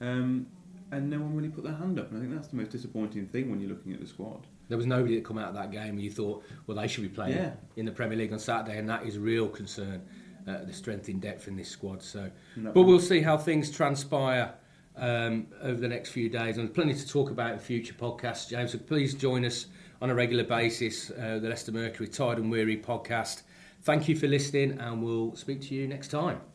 um, 0.00 0.46
and 0.90 1.08
no 1.08 1.18
one 1.18 1.34
really 1.36 1.48
put 1.48 1.64
their 1.64 1.74
hand 1.74 1.98
up. 1.98 2.10
And 2.10 2.18
I 2.18 2.20
think 2.20 2.34
that's 2.34 2.48
the 2.48 2.56
most 2.56 2.70
disappointing 2.70 3.26
thing 3.26 3.50
when 3.50 3.60
you're 3.60 3.70
looking 3.70 3.92
at 3.92 4.00
the 4.00 4.06
squad. 4.06 4.46
There 4.68 4.76
was 4.76 4.86
nobody 4.86 5.16
that 5.16 5.24
come 5.24 5.38
out 5.38 5.48
of 5.48 5.54
that 5.54 5.70
game 5.70 5.90
and 5.90 6.00
you 6.00 6.10
thought, 6.10 6.44
well, 6.66 6.76
they 6.76 6.88
should 6.88 7.02
be 7.02 7.08
playing 7.08 7.36
yeah. 7.36 7.52
in 7.76 7.84
the 7.84 7.92
Premier 7.92 8.16
League 8.16 8.32
on 8.32 8.38
Saturday, 8.38 8.78
and 8.78 8.88
that 8.88 9.06
is 9.06 9.18
real 9.18 9.48
concern. 9.48 10.02
Uh, 10.44 10.64
the 10.64 10.72
strength 10.72 11.08
in 11.08 11.20
depth 11.20 11.46
in 11.46 11.54
this 11.54 11.68
squad. 11.68 12.02
So, 12.02 12.28
but 12.56 12.82
we'll 12.82 12.98
see 12.98 13.20
how 13.20 13.38
things 13.38 13.70
transpire 13.70 14.52
um, 14.96 15.46
over 15.62 15.80
the 15.80 15.86
next 15.86 16.10
few 16.10 16.28
days, 16.28 16.58
and 16.58 16.74
plenty 16.74 16.94
to 16.94 17.06
talk 17.06 17.30
about 17.30 17.52
in 17.52 17.58
future 17.60 17.94
podcasts. 17.94 18.48
James, 18.48 18.72
so 18.72 18.78
please 18.78 19.14
join 19.14 19.44
us 19.44 19.66
on 20.02 20.10
a 20.10 20.14
regular 20.14 20.42
basis, 20.42 21.10
uh, 21.12 21.38
the 21.40 21.48
Leicester 21.48 21.70
Mercury 21.70 22.08
Tired 22.08 22.38
and 22.38 22.50
Weary 22.50 22.76
podcast. 22.76 23.42
Thank 23.82 24.08
you 24.08 24.16
for 24.16 24.26
listening, 24.26 24.78
and 24.80 25.02
we'll 25.02 25.36
speak 25.36 25.62
to 25.62 25.74
you 25.74 25.86
next 25.86 26.08
time. 26.08 26.51